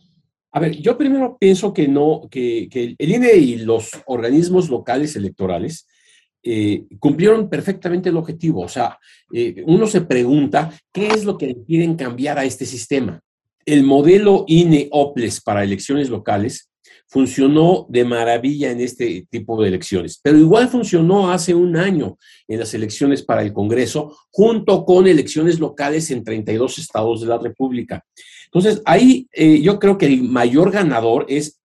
A 0.53 0.61
ver, 0.61 0.73
yo 0.77 0.97
primero 0.97 1.37
pienso 1.39 1.73
que 1.75 1.89
no, 1.89 2.23
que, 2.31 2.69
el 2.73 3.11
INE 3.11 3.35
y 3.35 3.59
los 3.59 3.91
organismos 4.07 4.71
locales 4.71 5.17
electorales 5.17 5.87
eh, 6.43 6.87
cumplieron 6.99 7.51
perfectamente 7.51 8.09
el 8.09 8.17
objetivo. 8.17 8.63
O 8.63 8.69
sea, 8.69 8.99
eh, 9.33 9.63
uno 9.67 9.87
se 9.87 10.03
pregunta 10.03 10.71
qué 10.93 11.09
es 11.09 11.25
lo 11.25 11.37
que 11.37 11.57
quieren 11.67 11.97
cambiar 11.97 12.39
a 12.39 12.45
este 12.45 12.65
sistema. 12.65 13.21
El 13.67 13.83
modelo 13.83 14.45
INE-OPLES 14.47 15.41
para 15.43 15.65
elecciones 15.65 16.09
locales 16.09 16.71
funcionó 17.09 17.87
de 17.89 18.05
maravilla 18.05 18.71
en 18.71 18.81
este 18.81 19.27
tipo 19.31 19.61
de 19.61 19.69
elecciones, 19.69 20.21
pero 20.23 20.39
igual 20.39 20.69
funcionó 20.69 21.31
hace 21.31 21.55
un 21.55 21.77
año 21.77 22.19
en 22.49 22.59
las 22.59 22.75
elecciones 22.75 23.23
para 23.23 23.43
el 23.43 23.53
Congreso, 23.53 24.17
junto 24.31 24.85
con 24.85 25.07
elecciones 25.07 25.61
locales 25.61 26.11
en 26.11 26.25
32 26.25 26.79
estados 26.79 27.21
de 27.21 27.29
la 27.29 27.39
República. 27.39 28.05
Entonces, 28.47 28.83
ahí 28.85 29.29
eh, 29.33 29.61
yo 29.61 29.79
creo 29.79 29.99
que 29.99 30.07
el 30.07 30.23
mayor 30.23 30.71
ganador 30.71 31.27
es 31.29 31.61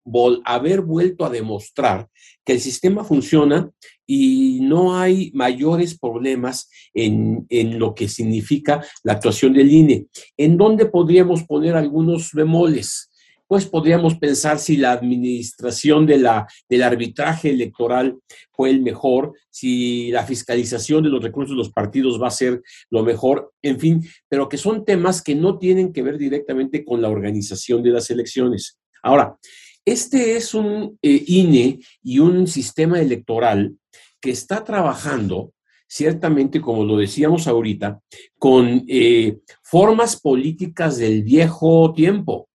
haber 0.45 0.82
vuelto 0.82 1.26
a 1.26 1.30
demostrar 1.30 2.08
que 2.45 2.54
el 2.54 2.62
sistema 2.62 3.04
funciona 3.04 3.69
y 4.06 4.60
no 4.62 4.97
hay 4.97 5.32
mayores 5.34 6.00
problemas 6.00 6.69
en, 6.93 7.45
en, 7.50 7.78
lo 7.78 7.93
que 7.93 8.08
significa 8.08 8.82
la 9.04 9.13
actuación 9.13 9.52
del 9.52 9.69
INE. 9.69 10.06
¿En 10.38 10.56
dónde 10.56 10.86
podríamos 10.86 11.43
poner 11.43 11.76
algunos 11.76 12.32
bemoles? 12.32 13.07
Pues 13.47 13.65
podríamos 13.65 14.17
pensar 14.17 14.60
si 14.60 14.77
la 14.77 14.91
administración 14.91 16.05
de 16.05 16.17
la, 16.17 16.47
del 16.69 16.83
arbitraje 16.83 17.49
electoral 17.49 18.17
fue 18.51 18.69
el 18.69 18.81
mejor, 18.81 19.33
si 19.49 20.12
la 20.12 20.25
fiscalización 20.25 21.03
de 21.03 21.10
los 21.10 21.23
recursos 21.23 21.51
de 21.51 21.57
los 21.57 21.71
partidos 21.71 22.21
va 22.21 22.27
a 22.27 22.31
ser 22.31 22.62
lo 22.89 23.03
mejor, 23.03 23.53
en 23.62 23.79
fin, 23.79 24.07
pero 24.27 24.49
que 24.49 24.57
son 24.57 24.83
temas 24.83 25.21
que 25.21 25.36
no 25.36 25.57
tienen 25.57 25.93
que 25.93 26.03
ver 26.03 26.17
directamente 26.17 26.83
con 26.83 27.01
la 27.01 27.10
organización 27.10 27.81
de 27.83 27.91
las 27.91 28.10
elecciones. 28.10 28.77
Ahora, 29.01 29.38
este 29.86 30.36
es 30.36 30.53
un 30.53 30.99
eh, 31.01 31.23
INE 31.27 31.79
y 32.03 32.19
un 32.19 32.47
sistema 32.47 32.99
electoral 32.99 33.77
que 34.19 34.31
está 34.31 34.63
trabajando 34.63 35.53
ciertamente, 35.88 36.60
como 36.60 36.83
lo 36.83 36.97
decíamos 36.97 37.47
ahorita, 37.47 38.01
con 38.38 38.83
eh, 38.89 39.38
formas 39.63 40.19
políticas 40.19 40.97
del 40.97 41.23
viejo 41.23 41.93
tiempo 41.93 42.49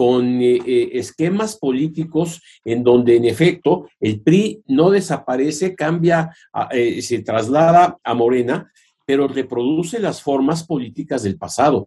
con 0.00 0.40
eh, 0.40 0.62
eh, 0.64 0.90
esquemas 0.94 1.58
políticos 1.58 2.40
en 2.64 2.82
donde 2.82 3.16
en 3.16 3.26
efecto 3.26 3.86
el 4.00 4.22
PRI 4.22 4.62
no 4.66 4.88
desaparece, 4.88 5.74
cambia, 5.74 6.34
eh, 6.70 7.02
se 7.02 7.18
traslada 7.18 7.98
a 8.02 8.14
Morena, 8.14 8.72
pero 9.04 9.28
reproduce 9.28 9.98
las 9.98 10.22
formas 10.22 10.64
políticas 10.64 11.22
del 11.22 11.36
pasado, 11.36 11.86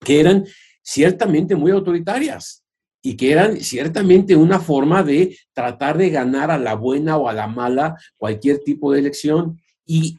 que 0.00 0.18
eran 0.18 0.46
ciertamente 0.82 1.54
muy 1.54 1.72
autoritarias 1.72 2.64
y 3.02 3.18
que 3.18 3.32
eran 3.32 3.58
ciertamente 3.58 4.34
una 4.34 4.58
forma 4.58 5.02
de 5.02 5.36
tratar 5.52 5.98
de 5.98 6.08
ganar 6.08 6.50
a 6.50 6.58
la 6.58 6.74
buena 6.74 7.18
o 7.18 7.28
a 7.28 7.34
la 7.34 7.48
mala 7.48 7.98
cualquier 8.16 8.60
tipo 8.60 8.92
de 8.92 9.00
elección. 9.00 9.60
Y 9.84 10.18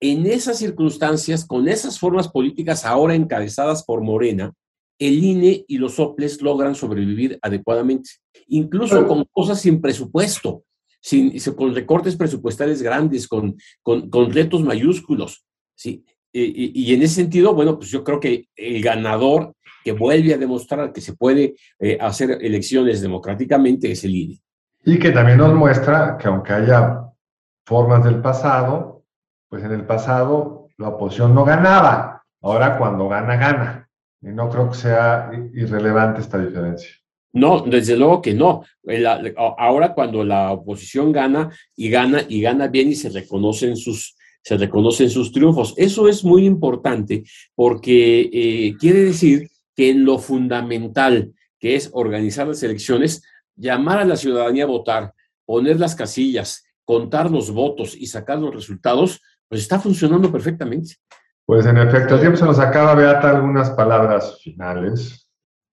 en 0.00 0.26
esas 0.26 0.58
circunstancias, 0.58 1.44
con 1.44 1.68
esas 1.68 2.00
formas 2.00 2.26
políticas 2.26 2.84
ahora 2.84 3.14
encabezadas 3.14 3.84
por 3.84 4.00
Morena, 4.00 4.52
el 5.06 5.22
INE 5.22 5.64
y 5.66 5.78
los 5.78 5.94
soples 5.94 6.40
logran 6.42 6.74
sobrevivir 6.74 7.38
adecuadamente, 7.42 8.10
incluso 8.48 9.06
con 9.06 9.24
cosas 9.30 9.60
sin 9.60 9.80
presupuesto, 9.80 10.64
sin, 11.00 11.38
con 11.54 11.74
recortes 11.74 12.16
presupuestales 12.16 12.82
grandes, 12.82 13.26
con, 13.26 13.56
con, 13.82 14.32
retos 14.32 14.62
mayúsculos. 14.62 15.44
¿sí? 15.74 16.04
Y, 16.32 16.94
en 16.94 17.02
ese 17.02 17.16
sentido, 17.16 17.54
bueno, 17.54 17.78
pues 17.78 17.90
yo 17.90 18.02
creo 18.04 18.20
que 18.20 18.48
el 18.56 18.82
ganador 18.82 19.54
que 19.84 19.92
vuelve 19.92 20.32
a 20.32 20.38
demostrar 20.38 20.92
que 20.92 21.00
se 21.00 21.14
puede 21.14 21.56
eh, 21.80 21.98
hacer 22.00 22.38
elecciones 22.40 23.00
democráticamente 23.00 23.90
es 23.90 24.04
el 24.04 24.14
INE. 24.14 24.40
Y 24.84 24.98
que 24.98 25.10
también 25.10 25.38
nos 25.38 25.54
muestra 25.54 26.16
que 26.16 26.28
aunque 26.28 26.52
haya 26.52 27.02
formas 27.66 28.04
del 28.04 28.20
pasado, 28.20 29.04
pues 29.48 29.64
en 29.64 29.72
el 29.72 29.84
pasado 29.84 30.68
la 30.78 30.88
oposición 30.88 31.34
no 31.34 31.44
ganaba. 31.44 32.24
Ahora 32.40 32.78
cuando 32.78 33.08
gana, 33.08 33.36
gana. 33.36 33.81
No 34.22 34.48
creo 34.48 34.70
que 34.70 34.76
sea 34.76 35.30
irrelevante 35.52 36.20
esta 36.20 36.38
diferencia. 36.38 36.88
No, 37.32 37.60
desde 37.60 37.96
luego 37.96 38.22
que 38.22 38.34
no. 38.34 38.64
Ahora 39.58 39.94
cuando 39.94 40.24
la 40.24 40.52
oposición 40.52 41.12
gana 41.12 41.50
y 41.74 41.88
gana 41.90 42.22
y 42.28 42.40
gana 42.40 42.68
bien 42.68 42.88
y 42.88 42.94
se 42.94 43.08
reconocen 43.08 43.76
sus, 43.76 44.16
se 44.42 44.56
reconocen 44.56 45.10
sus 45.10 45.32
triunfos. 45.32 45.74
Eso 45.76 46.08
es 46.08 46.24
muy 46.24 46.44
importante 46.44 47.24
porque 47.54 48.30
eh, 48.32 48.76
quiere 48.78 49.00
decir 49.00 49.48
que 49.74 49.90
en 49.90 50.04
lo 50.04 50.18
fundamental 50.18 51.32
que 51.58 51.74
es 51.74 51.90
organizar 51.92 52.46
las 52.48 52.62
elecciones, 52.62 53.22
llamar 53.56 53.98
a 53.98 54.04
la 54.04 54.16
ciudadanía 54.16 54.64
a 54.64 54.68
votar, 54.68 55.14
poner 55.46 55.78
las 55.78 55.94
casillas, 55.94 56.64
contar 56.84 57.30
los 57.30 57.50
votos 57.50 57.94
y 57.96 58.06
sacar 58.06 58.38
los 58.38 58.54
resultados, 58.54 59.20
pues 59.48 59.62
está 59.62 59.78
funcionando 59.78 60.30
perfectamente. 60.30 60.96
Pues 61.46 61.66
en 61.66 61.78
efecto, 61.78 62.14
el 62.14 62.20
tiempo 62.20 62.38
se 62.38 62.44
nos 62.44 62.58
acaba, 62.58 62.94
Beata, 62.94 63.30
algunas 63.30 63.70
palabras 63.70 64.40
finales. 64.42 65.28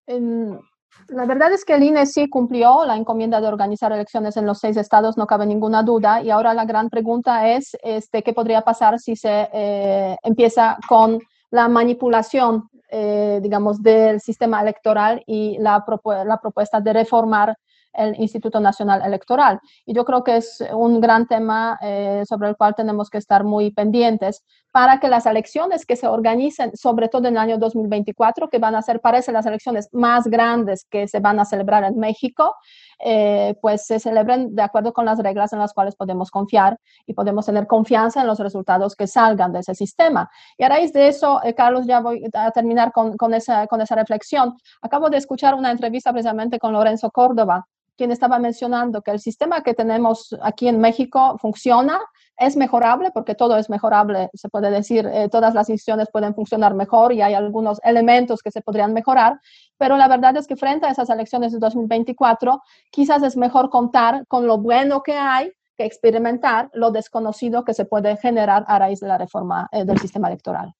La 0.08 1.26
verdad 1.26 1.52
es 1.54 1.66
que 1.66 1.74
el 1.74 1.84
INE 1.84 2.06
sí 2.06 2.30
cumplió 2.30 2.86
la 2.86 2.96
encomienda 2.96 3.42
de 3.42 3.48
organizar 3.48 3.92
elecciones 3.92 4.38
en 4.38 4.46
los 4.46 4.60
seis 4.60 4.78
estados, 4.78 5.18
no 5.18 5.26
cabe 5.26 5.46
ninguna 5.46 5.84
duda. 5.84 6.22
Y 6.22 6.30
ahora 6.30 6.54
la 6.54 6.66
gran 6.66 6.90
pregunta 6.90 7.50
es 7.50 7.76
este, 7.84 8.22
qué 8.22 8.34
podría 8.34 8.62
pasar 8.62 9.00
si 9.00 9.16
se 9.16 9.50
eh, 9.54 10.18
empieza 10.24 10.78
con 10.88 11.20
la 11.52 11.68
manipulación, 11.68 12.70
eh, 12.92 13.40
digamos, 13.42 13.82
del 13.82 14.20
sistema 14.20 14.62
electoral 14.62 15.24
y 15.26 15.58
la, 15.60 15.84
la 16.26 16.38
propuesta 16.38 16.80
de 16.80 16.94
reformar 16.94 17.56
el 17.93 18.19
Instituto 18.19 18.60
Nacional 18.60 19.02
Electoral. 19.04 19.60
Y 19.86 19.93
yo 19.93 20.06
creo 20.06 20.23
que 20.23 20.38
es 20.38 20.63
un 20.73 21.02
gran 21.02 21.28
tema 21.28 21.78
eh, 21.82 22.23
sobre 22.28 22.49
el 22.49 22.56
cual 22.56 22.75
tenemos 22.75 23.10
que 23.10 23.17
estar 23.17 23.43
muy 23.43 23.71
pendientes 23.71 24.43
para 24.71 24.99
que 24.99 25.08
las 25.08 25.25
elecciones 25.25 25.86
que 25.86 25.95
se 25.95 26.08
organicen, 26.08 26.75
sobre 26.75 27.10
todo 27.10 27.28
en 27.28 27.34
el 27.34 27.39
año 27.39 27.58
2024, 27.58 28.49
que 28.49 28.60
van 28.60 28.75
a 28.75 28.82
ser, 28.82 29.02
parece, 29.02 29.32
las 29.32 29.45
elecciones 29.45 29.89
más 29.91 30.28
grandes 30.28 30.86
que 30.89 31.08
se 31.08 31.19
van 31.19 31.39
a 31.39 31.45
celebrar 31.45 31.84
en 31.84 31.97
México, 31.97 32.56
eh, 32.99 33.56
pues 33.62 33.86
se 33.86 33.99
celebren 33.99 34.54
de 34.54 34.62
acuerdo 34.62 34.93
con 34.93 35.06
las 35.06 35.17
reglas 35.19 35.54
en 35.54 35.60
las 35.60 35.73
cuales 35.73 35.95
podemos 35.95 36.30
confiar 36.30 36.78
y 37.08 37.13
podemos 37.13 37.45
tener 37.45 37.65
confianza 37.65 38.21
en 38.21 38.28
los 38.28 38.39
resultados 38.39 38.95
que 38.95 39.08
salgan 39.08 39.54
de 39.54 39.60
ese 39.60 39.73
sistema. 39.73 40.30
Y 40.58 40.63
a 40.63 40.69
raíz 40.69 40.93
de 40.93 41.08
eso, 41.08 41.41
eh, 41.43 41.56
Carlos, 41.56 41.88
ya 41.88 42.02
voy 42.02 42.23
a 42.34 42.52
terminar 42.52 42.91
con, 42.91 43.17
con, 43.17 43.34
esa, 43.34 43.65
con 43.67 43.82
esa 43.82 43.95
reflexión. 43.95 44.56
Acabo 44.82 45.10
de 45.10 45.17
escuchar 45.17 45.56
una 45.56 45.71
entrevista 45.71 46.12
precisamente 46.12 46.60
con 46.60 46.73
Lorenzo 46.73 47.10
Córdoba, 47.10 47.65
quien 48.00 48.12
estaba 48.12 48.40
mencionando 48.40 49.02
que 49.02 49.12
el 49.12 49.20
sistema 49.20 49.62
que 49.62 49.74
tenemos 49.74 50.34
aquí 50.42 50.70
en 50.70 50.80
México 50.80 51.38
funciona, 51.38 52.00
es 52.38 52.56
mejorable, 52.56 53.12
porque 53.14 53.36
todo 53.36 53.58
es 53.58 53.70
mejorable, 53.70 54.30
se 54.34 54.48
puede 54.48 54.72
decir, 54.72 55.06
eh, 55.06 55.28
todas 55.28 55.54
las 55.54 55.68
instituciones 55.68 56.08
pueden 56.10 56.34
funcionar 56.34 56.76
mejor 56.76 57.12
y 57.12 57.22
hay 57.22 57.34
algunos 57.34 57.82
elementos 57.84 58.42
que 58.42 58.52
se 58.52 58.62
podrían 58.62 58.94
mejorar, 58.94 59.42
pero 59.78 59.98
la 59.98 60.08
verdad 60.08 60.38
es 60.38 60.48
que 60.48 60.56
frente 60.56 60.86
a 60.86 60.92
esas 60.92 61.10
elecciones 61.10 61.52
de 61.52 61.60
2024, 61.60 62.62
quizás 62.90 63.22
es 63.24 63.36
mejor 63.36 63.70
contar 63.70 64.26
con 64.30 64.48
lo 64.48 64.60
bueno 64.60 65.04
que 65.04 65.18
hay 65.18 65.52
que 65.78 65.84
experimentar 65.84 66.70
lo 66.72 66.92
desconocido 66.92 67.66
que 67.66 67.74
se 67.74 67.84
puede 67.84 68.16
generar 68.16 68.64
a 68.70 68.80
raíz 68.80 69.02
de 69.02 69.10
la 69.10 69.18
reforma 69.18 69.68
eh, 69.74 69.84
del 69.84 70.00
sistema 70.00 70.30
electoral. 70.30 70.74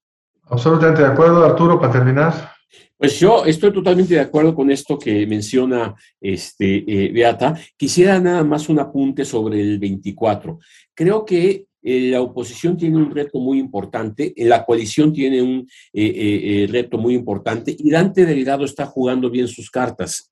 Absolutamente 0.49 1.01
de 1.01 1.10
acuerdo, 1.10 1.43
Arturo, 1.43 1.82
para 1.82 1.91
terminar. 1.91 2.58
Pues 2.97 3.19
yo 3.19 3.45
estoy 3.45 3.71
totalmente 3.71 4.13
de 4.13 4.19
acuerdo 4.19 4.53
con 4.53 4.69
esto 4.71 4.99
que 4.99 5.25
menciona 5.25 5.95
este, 6.19 6.84
eh, 6.86 7.12
Beata. 7.12 7.60
Quisiera 7.77 8.19
nada 8.19 8.43
más 8.43 8.69
un 8.69 8.79
apunte 8.79 9.25
sobre 9.25 9.62
el 9.62 9.79
24. 9.79 10.60
Creo 10.93 11.25
que 11.25 11.65
eh, 11.82 12.10
la 12.12 12.21
oposición 12.21 12.75
tiene 12.75 12.97
un 12.97 13.10
reto 13.10 13.39
muy 13.39 13.58
importante, 13.58 14.34
la 14.36 14.65
coalición 14.65 15.13
tiene 15.13 15.41
un 15.41 15.65
eh, 15.93 16.67
reto 16.69 16.97
muy 16.97 17.15
importante 17.15 17.73
y 17.77 17.89
Dante 17.89 18.25
Delgado 18.25 18.65
está 18.65 18.86
jugando 18.86 19.29
bien 19.29 19.47
sus 19.47 19.71
cartas. 19.71 20.29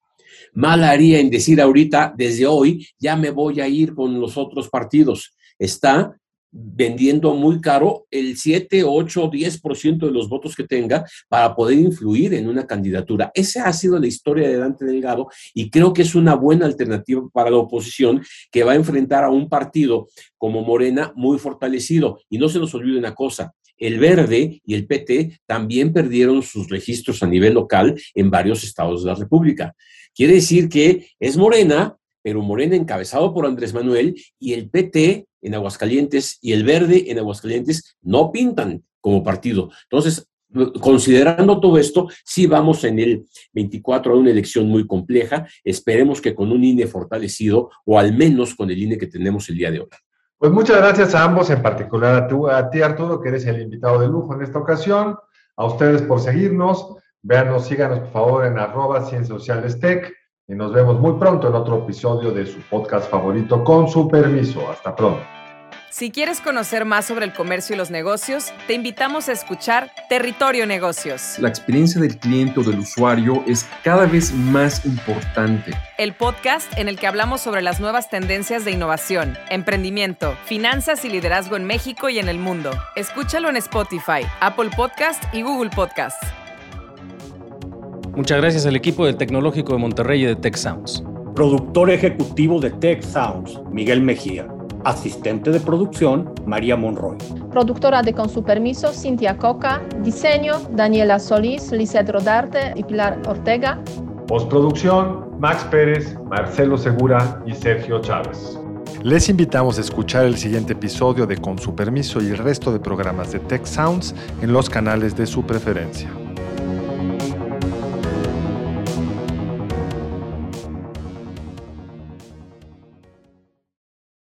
Mal 0.54 0.84
haría 0.84 1.20
en 1.20 1.30
decir 1.30 1.62
ahorita, 1.62 2.14
desde 2.18 2.46
hoy, 2.46 2.86
ya 3.00 3.16
me 3.16 3.32
voy 3.32 3.62
a 3.62 3.68
ir 3.68 3.94
con 3.94 4.20
los 4.20 4.38
otros 4.38 4.70
partidos. 4.70 5.36
Está 5.58 6.18
vendiendo 6.60 7.36
muy 7.36 7.62
caro 7.62 8.08
el 8.10 8.38
7, 8.38 8.84
8, 8.84 9.30
10% 9.30 9.98
de 10.00 10.12
los 10.12 10.28
votos 10.28 10.56
que 10.56 10.64
tenga 10.64 11.06
para 11.30 11.56
poder 11.56 11.78
influir 11.78 12.34
en 12.34 12.48
una 12.48 12.66
candidatura. 12.66 13.32
Esa 13.34 13.66
ha 13.66 13.74
sido 13.74 14.00
la 14.00 14.08
historia 14.08 14.48
de 14.48 14.58
Dante 14.58 14.86
Delgado 14.86 15.28
y 15.54 15.70
creo 15.70 15.94
que 15.94 16.02
es 16.02 16.16
una 16.16 16.36
buena 16.36 16.66
alternativa 16.66 17.28
para 17.32 17.52
la 17.52 17.58
oposición 17.58 18.24
que 18.52 18.64
va 18.64 18.72
a 18.72 18.76
enfrentar 18.76 19.24
a 19.24 19.30
un 19.30 19.48
partido 19.50 20.08
como 20.38 20.62
Morena 20.64 21.14
muy 21.16 21.38
fortalecido. 21.38 22.20
Y 22.30 22.38
no 22.38 22.50
se 22.50 22.60
nos 22.60 22.74
olvide 22.74 22.98
una 22.98 23.14
cosa, 23.14 23.54
el 23.78 24.00
Verde 24.00 24.62
y 24.66 24.74
el 24.74 24.88
PT 24.88 25.40
también 25.46 25.94
perdieron 25.94 26.42
sus 26.42 26.68
registros 26.70 27.22
a 27.22 27.28
nivel 27.28 27.54
local 27.54 28.00
en 28.16 28.32
varios 28.32 28.64
estados 28.64 29.04
de 29.04 29.12
la 29.12 29.16
República. 29.16 29.76
Quiere 30.16 30.34
decir 30.34 30.68
que 30.68 31.08
es 31.20 31.38
Morena, 31.38 31.96
pero 32.24 32.42
Morena 32.42 32.76
encabezado 32.76 33.34
por 33.34 33.46
Andrés 33.46 33.74
Manuel 33.74 34.16
y 34.40 34.54
el 34.54 34.70
PT 34.70 35.28
en 35.42 35.56
Aguascalientes 35.56 36.40
y 36.42 36.54
el 36.54 36.64
Verde 36.64 37.12
en 37.12 37.20
Aguascalientes 37.20 37.98
no 38.02 38.32
pintan 38.32 38.84
como 39.02 39.24
partido. 39.24 39.70
Entonces, 39.84 40.28
considerando 40.80 41.60
todo 41.60 41.78
esto, 41.78 42.08
sí 42.24 42.48
vamos 42.48 42.84
en 42.84 43.00
el 43.00 43.26
24 43.54 44.14
a 44.14 44.18
una 44.18 44.32
elección 44.32 44.68
muy 44.68 44.88
compleja. 44.88 45.48
Esperemos 45.64 46.22
que 46.22 46.34
con 46.34 46.52
un 46.52 46.64
INE 46.64 46.88
fortalecido 46.88 47.70
o 47.86 48.00
al 48.00 48.14
menos 48.14 48.56
con 48.56 48.70
el 48.70 48.82
INE 48.82 48.98
que 48.98 49.08
tenemos 49.08 49.50
el 49.50 49.58
día 49.58 49.72
de 49.72 49.82
hoy. 49.82 49.88
Pues 50.38 50.52
muchas 50.52 50.78
gracias 50.78 51.16
a 51.16 51.24
ambos, 51.24 51.50
en 51.50 51.62
particular 51.62 52.30
a, 52.30 52.58
a 52.58 52.70
ti 52.70 52.82
Arturo, 52.82 53.20
que 53.20 53.30
eres 53.30 53.46
el 53.46 53.62
invitado 53.62 54.00
de 54.00 54.08
lujo 54.08 54.36
en 54.36 54.44
esta 54.44 54.60
ocasión, 54.60 55.18
a 55.56 55.66
ustedes 55.66 56.04
por 56.04 56.20
seguirnos. 56.20 56.96
Véanos, 57.24 57.66
síganos 57.66 58.00
por 58.00 58.12
favor 58.12 58.46
en 58.46 58.60
arroba 58.60 59.04
Ciencias 59.06 59.28
Sociales 59.28 59.80
Tech 59.80 60.14
y 60.48 60.56
nos 60.56 60.72
vemos 60.72 61.00
muy 61.00 61.14
pronto 61.20 61.50
en 61.50 61.56
otro 61.56 61.80
episodio 61.80 62.32
de 62.32 62.46
su 62.46 62.62
podcast 62.62 63.10
favorito 63.12 63.64
con 63.64 63.90
su 63.90 64.08
permiso. 64.08 64.70
Hasta 64.70 64.96
pronto. 64.96 65.22
Si 65.90 66.12
quieres 66.12 66.42
conocer 66.42 66.86
más 66.86 67.06
sobre 67.06 67.26
el 67.26 67.34
comercio 67.34 67.74
y 67.74 67.78
los 67.78 67.90
negocios, 67.90 68.54
te 68.68 68.74
invitamos 68.74 69.30
a 69.30 69.32
escuchar 69.32 69.92
Territorio 70.10 70.68
Negocios. 70.68 71.40
La 71.40 71.50
experiencia 71.50 72.00
del 72.00 72.18
cliente 72.18 72.60
o 72.60 72.64
del 72.64 72.80
usuario 72.80 73.44
es 73.48 73.68
cada 73.84 74.06
vez 74.06 74.32
más 74.34 74.86
importante. 74.86 75.72
El 75.98 76.14
podcast 76.14 76.72
en 76.78 76.88
el 76.88 77.00
que 77.00 77.08
hablamos 77.08 77.42
sobre 77.42 77.62
las 77.62 77.80
nuevas 77.80 78.10
tendencias 78.10 78.64
de 78.64 78.72
innovación, 78.72 79.38
emprendimiento, 79.50 80.36
finanzas 80.46 81.04
y 81.04 81.10
liderazgo 81.10 81.56
en 81.56 81.66
México 81.66 82.10
y 82.10 82.20
en 82.20 82.30
el 82.30 82.38
mundo. 82.38 82.72
Escúchalo 82.96 83.50
en 83.50 83.58
Spotify, 83.58 84.22
Apple 84.40 84.70
Podcast 84.76 85.24
y 85.34 85.42
Google 85.42 85.72
Podcast. 85.72 86.22
Muchas 88.18 88.42
gracias 88.42 88.66
al 88.66 88.76
equipo 88.76 89.06
del 89.06 89.16
Tecnológico 89.16 89.74
de 89.74 89.78
Monterrey 89.78 90.24
y 90.24 90.26
de 90.26 90.36
Tech 90.36 90.56
Sounds. 90.56 91.04
Productor 91.36 91.92
ejecutivo 91.92 92.60
de 92.60 92.72
Tech 92.72 93.04
Sounds, 93.04 93.62
Miguel 93.72 94.02
Mejía. 94.02 94.48
Asistente 94.86 95.52
de 95.52 95.60
producción, 95.60 96.34
María 96.48 96.76
Monroy. 96.76 97.18
Productora 97.52 98.02
de 98.02 98.14
Con 98.14 98.28
su 98.28 98.44
permiso, 98.44 98.92
Cintia 98.92 99.38
Coca. 99.38 99.84
Diseño, 100.02 100.56
Daniela 100.72 101.20
Solís, 101.20 101.72
Lizeth 101.72 102.10
Rodarte 102.10 102.74
y 102.76 102.84
Pilar 102.84 103.22
Ortega. 103.28 103.80
Postproducción, 104.28 105.40
Max 105.40 105.64
Pérez, 105.70 106.18
Marcelo 106.28 106.76
Segura 106.76 107.44
y 107.46 107.54
Sergio 107.54 108.02
Chávez. 108.02 108.58
Les 109.04 109.30
invitamos 109.30 109.78
a 109.78 109.82
escuchar 109.82 110.26
el 110.26 110.38
siguiente 110.38 110.74
episodio 110.74 111.28
de 111.28 111.38
Con 111.38 111.60
su 111.60 111.76
permiso 111.76 112.20
y 112.20 112.30
el 112.30 112.40
resto 112.40 112.74
de 112.74 112.80
programas 112.80 113.32
de 113.32 113.38
Tech 113.38 113.64
Sounds 113.68 114.16
en 114.42 114.54
los 114.54 114.72
canales 114.72 115.16
de 115.16 115.28
su 115.28 115.44
preferencia. 115.44 116.10